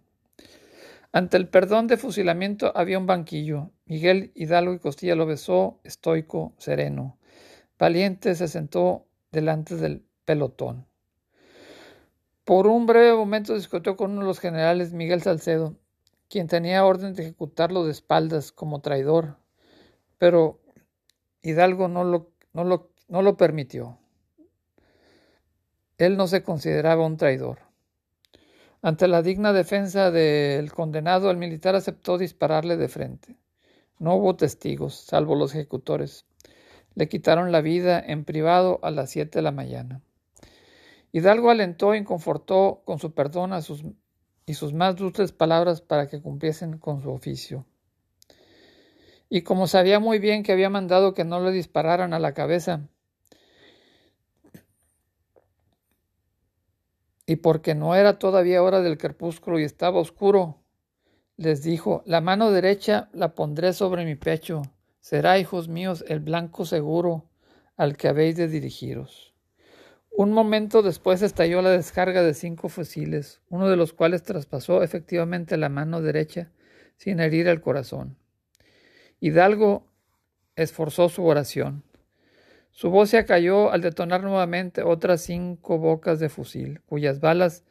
Ante 1.12 1.38
el 1.38 1.48
perdón 1.48 1.88
de 1.88 1.98
fusilamiento 1.98 2.72
había 2.76 2.98
un 2.98 3.06
banquillo. 3.06 3.72
Miguel 3.86 4.32
Hidalgo 4.34 4.74
y 4.74 4.80
Costilla 4.80 5.16
lo 5.16 5.26
besó, 5.26 5.80
estoico, 5.84 6.56
sereno. 6.58 7.20
Valiente 7.78 8.34
se 8.34 8.48
sentó 8.48 9.06
delante 9.32 9.76
del 9.76 10.06
pelotón. 10.26 10.88
Por 12.46 12.68
un 12.68 12.86
breve 12.86 13.14
momento 13.14 13.56
discutió 13.56 13.96
con 13.96 14.12
uno 14.12 14.22
de 14.22 14.28
los 14.28 14.40
generales, 14.40 14.94
Miguel 14.94 15.22
Salcedo, 15.22 15.78
quien 16.34 16.48
tenía 16.48 16.84
orden 16.84 17.14
de 17.14 17.22
ejecutarlo 17.22 17.86
de 17.86 17.92
espaldas 17.92 18.52
como 18.52 18.82
traidor, 18.82 19.38
pero 20.18 20.60
Hidalgo 21.44 21.88
no 21.88 22.04
lo, 22.04 22.32
no 22.54 22.64
lo, 22.64 22.90
no 23.08 23.22
lo 23.22 23.38
permitió. 23.38 24.00
Él 26.00 26.18
no 26.18 26.26
se 26.26 26.42
consideraba 26.42 27.06
un 27.06 27.18
traidor. 27.18 27.60
Ante 28.82 29.08
la 29.08 29.22
digna 29.22 29.54
defensa 29.54 30.10
del 30.10 30.74
condenado, 30.74 31.30
el 31.30 31.38
militar 31.38 31.76
aceptó 31.76 32.18
dispararle 32.18 32.78
de 32.78 32.88
frente. 32.88 33.38
No 34.00 34.16
hubo 34.16 34.36
testigos, 34.36 34.96
salvo 34.96 35.36
los 35.36 35.54
ejecutores. 35.54 36.26
Le 36.96 37.08
quitaron 37.08 37.52
la 37.52 37.62
vida 37.62 38.00
en 38.04 38.26
privado 38.26 38.80
a 38.82 38.90
las 38.90 39.12
siete 39.12 39.38
de 39.38 39.44
la 39.44 39.52
mañana. 39.52 40.02
Hidalgo 41.12 41.52
alentó 41.52 41.94
y 41.94 42.04
confortó 42.04 42.82
con 42.86 42.98
su 42.98 43.14
perdón 43.14 43.54
a 43.54 43.62
sus 43.62 43.86
y 44.46 44.56
sus 44.56 44.74
más 44.74 44.96
dulces 44.96 45.32
palabras 45.32 45.82
para 45.82 46.08
que 46.08 46.22
cumpliesen 46.22 46.78
con 46.78 47.02
su 47.02 47.12
oficio. 47.12 47.66
Y 49.30 49.42
como 49.42 49.68
sabía 49.68 50.00
muy 50.00 50.20
bien 50.20 50.44
que 50.44 50.52
había 50.52 50.70
mandado 50.70 51.14
que 51.14 51.24
no 51.24 51.40
le 51.40 51.52
dispararan 51.52 52.14
a 52.14 52.20
la 52.20 52.34
cabeza, 52.34 52.88
y 57.26 57.38
porque 57.38 57.74
no 57.74 57.96
era 57.96 58.20
todavía 58.20 58.62
hora 58.62 58.82
del 58.82 58.98
crepúsculo 58.98 59.60
y 59.60 59.64
estaba 59.64 60.00
oscuro, 60.00 60.60
les 61.38 61.64
dijo, 61.64 62.04
la 62.06 62.22
mano 62.22 62.52
derecha 62.52 63.10
la 63.14 63.34
pondré 63.34 63.74
sobre 63.74 64.06
mi 64.06 64.16
pecho, 64.16 64.62
será, 65.00 65.40
hijos 65.40 65.68
míos, 65.68 66.04
el 66.08 66.20
blanco 66.20 66.66
seguro 66.66 67.30
al 67.76 67.98
que 67.98 68.08
habéis 68.08 68.38
de 68.38 68.48
dirigiros. 68.48 69.33
Un 70.16 70.32
momento 70.32 70.84
después 70.84 71.24
estalló 71.24 71.64
la 71.64 71.72
descarga 71.72 72.22
de 72.22 72.36
cinco 72.36 72.70
fusiles, 72.70 73.42
uno 73.50 73.68
de 73.68 73.76
los 73.76 73.94
cuales 73.94 74.22
traspasó 74.22 74.84
efectivamente 74.84 75.58
la 75.58 75.70
mano 75.70 76.04
derecha 76.04 76.52
sin 76.98 77.20
herir 77.20 77.48
el 77.48 77.62
corazón. 77.62 78.16
Hidalgo 79.20 79.88
esforzó 80.56 81.10
su 81.10 81.26
oración. 81.26 81.84
Su 82.70 82.92
voz 82.92 83.10
se 83.10 83.18
acalló 83.18 83.72
al 83.72 83.82
detonar 83.82 84.22
nuevamente 84.22 84.84
otras 84.84 85.22
cinco 85.22 85.80
bocas 85.80 86.20
de 86.20 86.30
fusil, 86.30 86.82
cuyas 86.86 87.20
balas, 87.20 87.64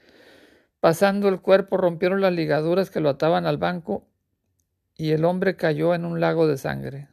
pasando 0.81 1.29
el 1.29 1.41
cuerpo, 1.41 1.77
rompieron 1.77 2.21
las 2.21 2.33
ligaduras 2.33 2.91
que 2.91 2.99
lo 2.99 3.09
ataban 3.09 3.47
al 3.47 3.59
banco 3.59 4.05
y 4.97 5.13
el 5.13 5.25
hombre 5.25 5.55
cayó 5.55 5.95
en 5.95 6.05
un 6.05 6.19
lago 6.19 6.49
de 6.49 6.59
sangre 6.59 7.12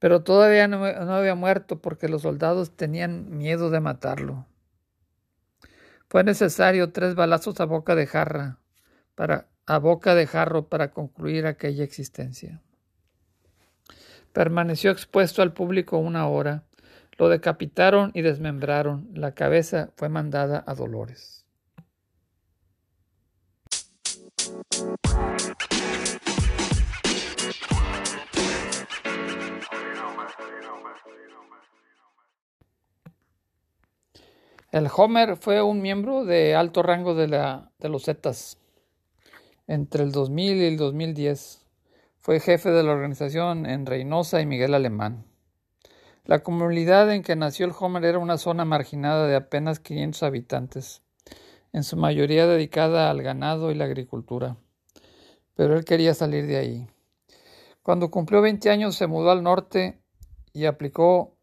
pero 0.00 0.22
todavía 0.22 0.66
no, 0.66 0.84
había 0.84 1.36
muerto 1.36 1.78
porque 1.78 2.08
los 2.08 2.22
soldados 2.22 2.74
tenían 2.74 3.36
miedo 3.36 3.70
de 3.70 3.80
matarlo. 3.80 4.46
Fue 6.08 6.24
necesario 6.24 6.90
tres 6.90 7.14
balazos 7.14 7.60
a 7.60 7.66
boca 7.66 7.94
de 7.94 8.06
jarra 8.06 8.58
para 9.14 9.46
a 9.66 9.78
boca 9.78 10.16
de 10.16 10.26
jarro 10.26 10.66
para 10.68 10.90
concluir 10.90 11.46
aquella 11.46 11.84
existencia. 11.84 12.60
Permaneció 14.32 14.90
expuesto 14.90 15.42
al 15.42 15.52
público 15.52 15.98
una 15.98 16.26
hora. 16.26 16.64
Lo 17.18 17.28
decapitaron 17.28 18.10
y 18.14 18.22
desmembraron. 18.22 19.08
La 19.14 19.32
cabeza 19.32 19.90
fue 19.96 20.08
mandada 20.08 20.64
a 20.66 20.74
Dolores. 20.74 21.44
El 34.72 34.88
Homer 34.96 35.36
fue 35.36 35.62
un 35.62 35.82
miembro 35.82 36.24
de 36.24 36.54
alto 36.54 36.84
rango 36.84 37.16
de, 37.16 37.26
la, 37.26 37.72
de 37.80 37.88
los 37.88 38.04
Zetas. 38.04 38.56
Entre 39.66 40.04
el 40.04 40.12
2000 40.12 40.58
y 40.58 40.64
el 40.64 40.76
2010 40.76 41.66
fue 42.20 42.38
jefe 42.38 42.70
de 42.70 42.84
la 42.84 42.92
organización 42.92 43.66
en 43.66 43.84
Reynosa 43.84 44.40
y 44.40 44.46
Miguel 44.46 44.74
Alemán. 44.74 45.24
La 46.24 46.44
comunidad 46.44 47.12
en 47.12 47.24
que 47.24 47.34
nació 47.34 47.66
el 47.66 47.72
Homer 47.76 48.04
era 48.04 48.18
una 48.20 48.38
zona 48.38 48.64
marginada 48.64 49.26
de 49.26 49.34
apenas 49.34 49.80
500 49.80 50.22
habitantes, 50.22 51.02
en 51.72 51.82
su 51.82 51.96
mayoría 51.96 52.46
dedicada 52.46 53.10
al 53.10 53.22
ganado 53.22 53.72
y 53.72 53.74
la 53.74 53.86
agricultura. 53.86 54.56
Pero 55.56 55.76
él 55.76 55.84
quería 55.84 56.14
salir 56.14 56.46
de 56.46 56.58
ahí. 56.58 56.88
Cuando 57.82 58.12
cumplió 58.12 58.40
20 58.40 58.70
años 58.70 58.94
se 58.94 59.08
mudó 59.08 59.32
al 59.32 59.42
norte 59.42 60.00
y 60.52 60.66
aplicó 60.66 61.36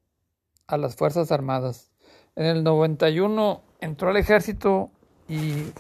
a 0.65 0.77
las 0.77 0.95
Fuerzas 0.95 1.33
Armadas. 1.33 1.91
En 2.37 2.45
el 2.45 2.63
91 2.63 3.63
entró 3.81 4.09
al 4.09 4.17
ejército 4.17 4.91
y 5.27 5.73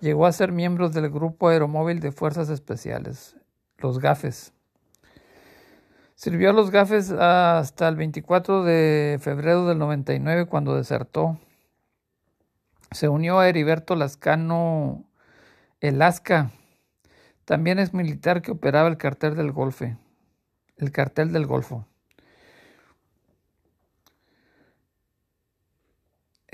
llegó 0.00 0.24
a 0.24 0.30
ser 0.30 0.52
miembro 0.52 0.88
del 0.88 1.10
Grupo 1.10 1.48
Aeromóvil 1.48 1.98
de 1.98 2.12
Fuerzas 2.12 2.48
Especiales, 2.48 3.36
los 3.78 3.98
GAFES. 3.98 4.52
Sirvió 6.14 6.50
a 6.50 6.52
los 6.52 6.70
GAFES 6.70 7.10
hasta 7.10 7.88
el 7.88 7.96
24 7.96 8.62
de 8.62 9.18
febrero 9.20 9.66
del 9.66 9.78
99 9.78 10.46
cuando 10.46 10.76
desertó. 10.76 11.40
Se 12.92 13.08
unió 13.08 13.40
a 13.40 13.48
Heriberto 13.48 13.96
Lascano 13.96 15.02
Elasca. 15.80 16.52
También 17.44 17.80
es 17.80 17.92
militar 17.92 18.42
que 18.42 18.52
operaba 18.52 18.88
el 18.88 18.96
cartel 18.96 19.34
del 19.34 19.50
Golfo. 19.50 19.86
El 20.76 20.92
cartel 20.92 21.32
del 21.32 21.46
Golfo. 21.46 21.84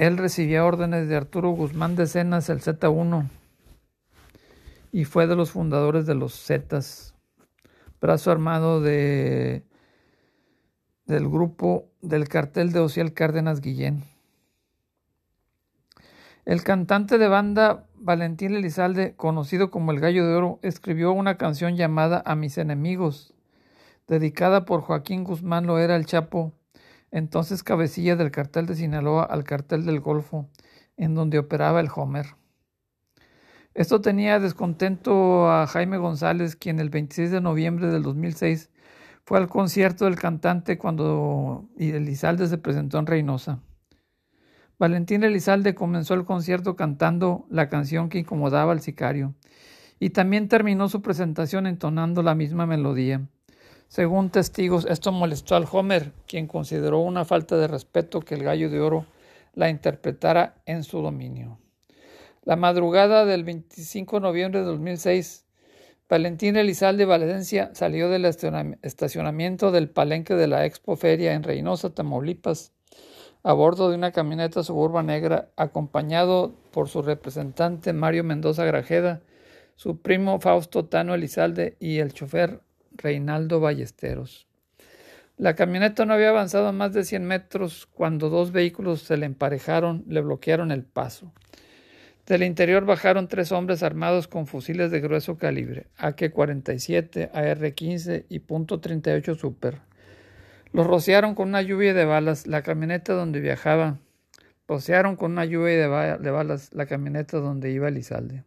Él 0.01 0.17
recibía 0.17 0.65
órdenes 0.65 1.11
de 1.11 1.17
Arturo 1.17 1.51
Guzmán 1.51 1.95
de 1.95 2.07
Cenas, 2.07 2.49
el 2.49 2.63
Z1, 2.63 3.29
y 4.93 5.05
fue 5.05 5.27
de 5.27 5.37
los 5.37 5.51
fundadores 5.51 6.07
de 6.07 6.15
los 6.15 6.43
Zetas, 6.43 7.15
brazo 8.01 8.31
armado 8.31 8.81
de, 8.81 9.63
del 11.05 11.29
grupo 11.29 11.91
del 12.01 12.31
cartel 12.31 12.73
de 12.73 12.81
Ociel 12.81 13.13
Cárdenas 13.13 13.61
Guillén. 13.61 14.05
El 16.47 16.65
cantante 16.65 17.19
de 17.19 17.29
banda 17.29 17.85
Valentín 17.97 18.55
Elizalde, 18.55 19.15
conocido 19.17 19.71
como 19.71 19.93
el 19.93 20.01
Gallo 20.01 20.27
de 20.27 20.35
Oro, 20.35 20.61
escribió 20.63 21.13
una 21.13 21.37
canción 21.37 21.77
llamada 21.77 22.23
A 22.25 22.37
mis 22.37 22.57
enemigos, 22.57 23.35
dedicada 24.09 24.65
por 24.65 24.81
Joaquín 24.81 25.25
Guzmán 25.25 25.67
Loera 25.67 25.95
el 25.95 26.07
Chapo 26.07 26.55
entonces 27.11 27.63
cabecilla 27.63 28.17
del 28.17 28.31
cartel 28.31 28.67
de 28.67 28.77
Sinaloa 28.77 29.25
al 29.25 29.45
cartel 29.45 29.85
del 29.85 30.01
Golfo, 30.01 30.49
en 30.97 31.15
donde 31.15 31.39
operaba 31.39 31.81
el 31.81 31.89
Homer. 31.95 32.37
Esto 33.75 34.01
tenía 34.01 34.41
descontento 34.41 35.51
a 35.51 35.67
Jaime 35.67 35.99
González, 35.99 36.57
quien 36.57 36.81
el 36.81 36.91
26 36.91 37.31
de 37.31 37.41
noviembre 37.41 37.89
del 37.89 38.03
2006 38.03 38.71
fue 39.25 39.39
al 39.39 39.49
concierto 39.49 40.07
del 40.07 40.17
cantante 40.17 40.77
cuando 40.77 41.69
Elizalde 41.79 42.49
se 42.49 42.59
presentó 42.59 42.99
en 42.99 43.07
Reynosa. 43.07 43.61
Valentín 44.79 45.23
Elizalde 45.25 45.75
comenzó 45.75 46.15
el 46.15 46.25
concierto 46.25 46.75
cantando 46.75 47.47
la 47.51 47.69
canción 47.69 48.09
que 48.09 48.19
incomodaba 48.19 48.73
al 48.73 48.81
sicario 48.81 49.35
y 50.01 50.11
también 50.11 50.49
terminó 50.49 50.89
su 50.89 51.03
presentación 51.03 51.67
entonando 51.67 52.23
la 52.23 52.35
misma 52.35 52.67
melodía. 52.67 53.29
Según 53.91 54.31
testigos, 54.31 54.87
esto 54.89 55.11
molestó 55.11 55.57
al 55.57 55.67
Homer, 55.69 56.13
quien 56.29 56.47
consideró 56.47 57.01
una 57.01 57.25
falta 57.25 57.57
de 57.57 57.67
respeto 57.67 58.21
que 58.21 58.37
el 58.37 58.45
gallo 58.45 58.71
de 58.71 58.81
oro 58.81 59.05
la 59.53 59.69
interpretara 59.69 60.55
en 60.65 60.85
su 60.85 61.03
dominio. 61.03 61.59
La 62.45 62.55
madrugada 62.55 63.25
del 63.25 63.43
25 63.43 64.19
de 64.19 64.21
noviembre 64.21 64.61
de 64.61 64.67
2006, 64.67 65.45
Valentín 66.09 66.55
Elizalde 66.55 67.05
Valencia 67.05 67.73
salió 67.75 68.09
del 68.09 68.27
estacionamiento 68.27 69.73
del 69.73 69.91
palenque 69.91 70.37
de 70.37 70.47
la 70.47 70.67
Expo 70.67 70.95
Feria 70.95 71.33
en 71.33 71.43
Reynosa, 71.43 71.93
Tamaulipas, 71.93 72.71
a 73.43 73.53
bordo 73.55 73.91
de 73.91 73.97
una 73.97 74.13
camioneta 74.13 74.63
suburba 74.63 75.03
negra, 75.03 75.51
acompañado 75.57 76.55
por 76.71 76.89
su 76.89 77.03
representante 77.03 77.93
Mario 77.93 78.23
Mendoza 78.23 78.65
Grajeda, 78.65 79.21
su 79.75 80.01
primo 80.01 80.39
Fausto 80.39 80.85
Tano 80.85 81.13
Elizalde 81.13 81.77
y 81.81 81.99
el 81.99 82.13
chofer 82.13 82.61
Reinaldo 83.03 83.61
Ballesteros. 83.61 84.47
La 85.37 85.55
camioneta 85.55 86.05
no 86.05 86.13
había 86.13 86.29
avanzado 86.29 86.71
más 86.73 86.93
de 86.93 87.03
100 87.03 87.25
metros 87.25 87.89
cuando 87.95 88.29
dos 88.29 88.53
vehículos 88.53 89.01
se 89.01 89.17
le 89.17 89.25
emparejaron, 89.25 90.05
le 90.07 90.21
bloquearon 90.21 90.71
el 90.71 90.85
paso. 90.85 91.33
Del 92.27 92.43
interior 92.43 92.85
bajaron 92.85 93.27
tres 93.27 93.51
hombres 93.51 93.83
armados 93.83 94.29
con 94.29 94.47
fusiles 94.47 94.91
de 94.91 95.01
grueso 95.01 95.39
calibre, 95.39 95.87
AK-47, 95.99 97.31
AR-15 97.33 98.27
y 98.29 98.41
.38 98.41 99.37
Super. 99.37 99.79
Los 100.73 100.87
rociaron 100.87 101.35
con 101.35 101.49
una 101.49 101.63
lluvia 101.63 101.95
de 101.95 102.05
balas 102.05 102.47
la 102.47 102.63
camioneta 102.63 103.15
donde 103.15 103.41
viajaba. 103.41 103.99
Rociaron 104.69 105.17
con 105.17 105.33
una 105.33 105.45
lluvia 105.45 105.89
de, 105.89 106.19
de 106.19 106.31
balas 106.31 106.73
la 106.73 106.87
camioneta 106.87 107.39
donde 107.39 107.73
iba 107.73 107.89
Elizalde. 107.89 108.45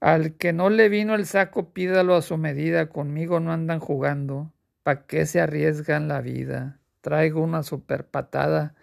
Al 0.00 0.36
que 0.36 0.52
no 0.52 0.70
le 0.70 0.88
vino 0.88 1.14
el 1.14 1.26
saco, 1.26 1.72
pídalo 1.72 2.14
a 2.14 2.22
su 2.22 2.36
medida, 2.36 2.88
conmigo 2.88 3.40
no 3.40 3.52
andan 3.52 3.80
jugando. 3.80 4.52
¿Pa' 4.82 5.06
qué 5.06 5.26
se 5.26 5.40
arriesgan 5.40 6.08
la 6.08 6.20
vida? 6.20 6.78
Traigo 7.00 7.42
una 7.42 7.62
super 7.62 8.06
patada. 8.06 8.74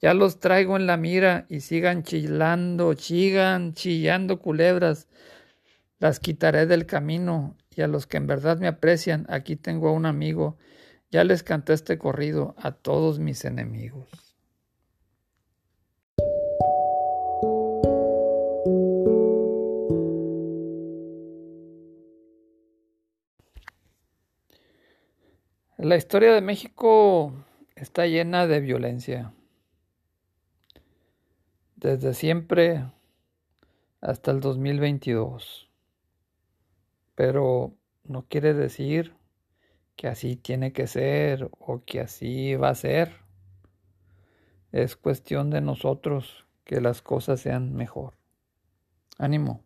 Ya 0.00 0.14
los 0.14 0.40
traigo 0.40 0.76
en 0.76 0.86
la 0.86 0.96
mira 0.96 1.46
y 1.48 1.60
sigan 1.60 2.02
chillando, 2.02 2.94
chigan, 2.94 3.74
chillando 3.74 4.38
culebras. 4.38 5.08
Las 5.98 6.20
quitaré 6.20 6.66
del 6.66 6.86
camino 6.86 7.56
y 7.74 7.82
a 7.82 7.88
los 7.88 8.06
que 8.06 8.16
en 8.16 8.26
verdad 8.26 8.58
me 8.58 8.68
aprecian, 8.68 9.26
aquí 9.28 9.56
tengo 9.56 9.88
a 9.88 9.92
un 9.92 10.06
amigo 10.06 10.56
ya 11.10 11.24
les 11.24 11.42
canté 11.42 11.72
este 11.72 11.98
corrido 11.98 12.54
a 12.56 12.70
todos 12.70 13.18
mis 13.18 13.44
enemigos. 13.44 14.29
La 25.82 25.96
historia 25.96 26.34
de 26.34 26.42
México 26.42 27.32
está 27.74 28.06
llena 28.06 28.46
de 28.46 28.60
violencia. 28.60 29.32
Desde 31.74 32.12
siempre 32.12 32.84
hasta 34.02 34.30
el 34.30 34.40
2022. 34.40 35.70
Pero 37.14 37.72
no 38.04 38.26
quiere 38.28 38.52
decir 38.52 39.14
que 39.96 40.08
así 40.08 40.36
tiene 40.36 40.74
que 40.74 40.86
ser 40.86 41.48
o 41.58 41.82
que 41.82 42.00
así 42.00 42.56
va 42.56 42.68
a 42.68 42.74
ser. 42.74 43.14
Es 44.72 44.96
cuestión 44.96 45.48
de 45.48 45.62
nosotros 45.62 46.46
que 46.64 46.82
las 46.82 47.00
cosas 47.00 47.40
sean 47.40 47.74
mejor. 47.74 48.12
Ánimo. 49.16 49.62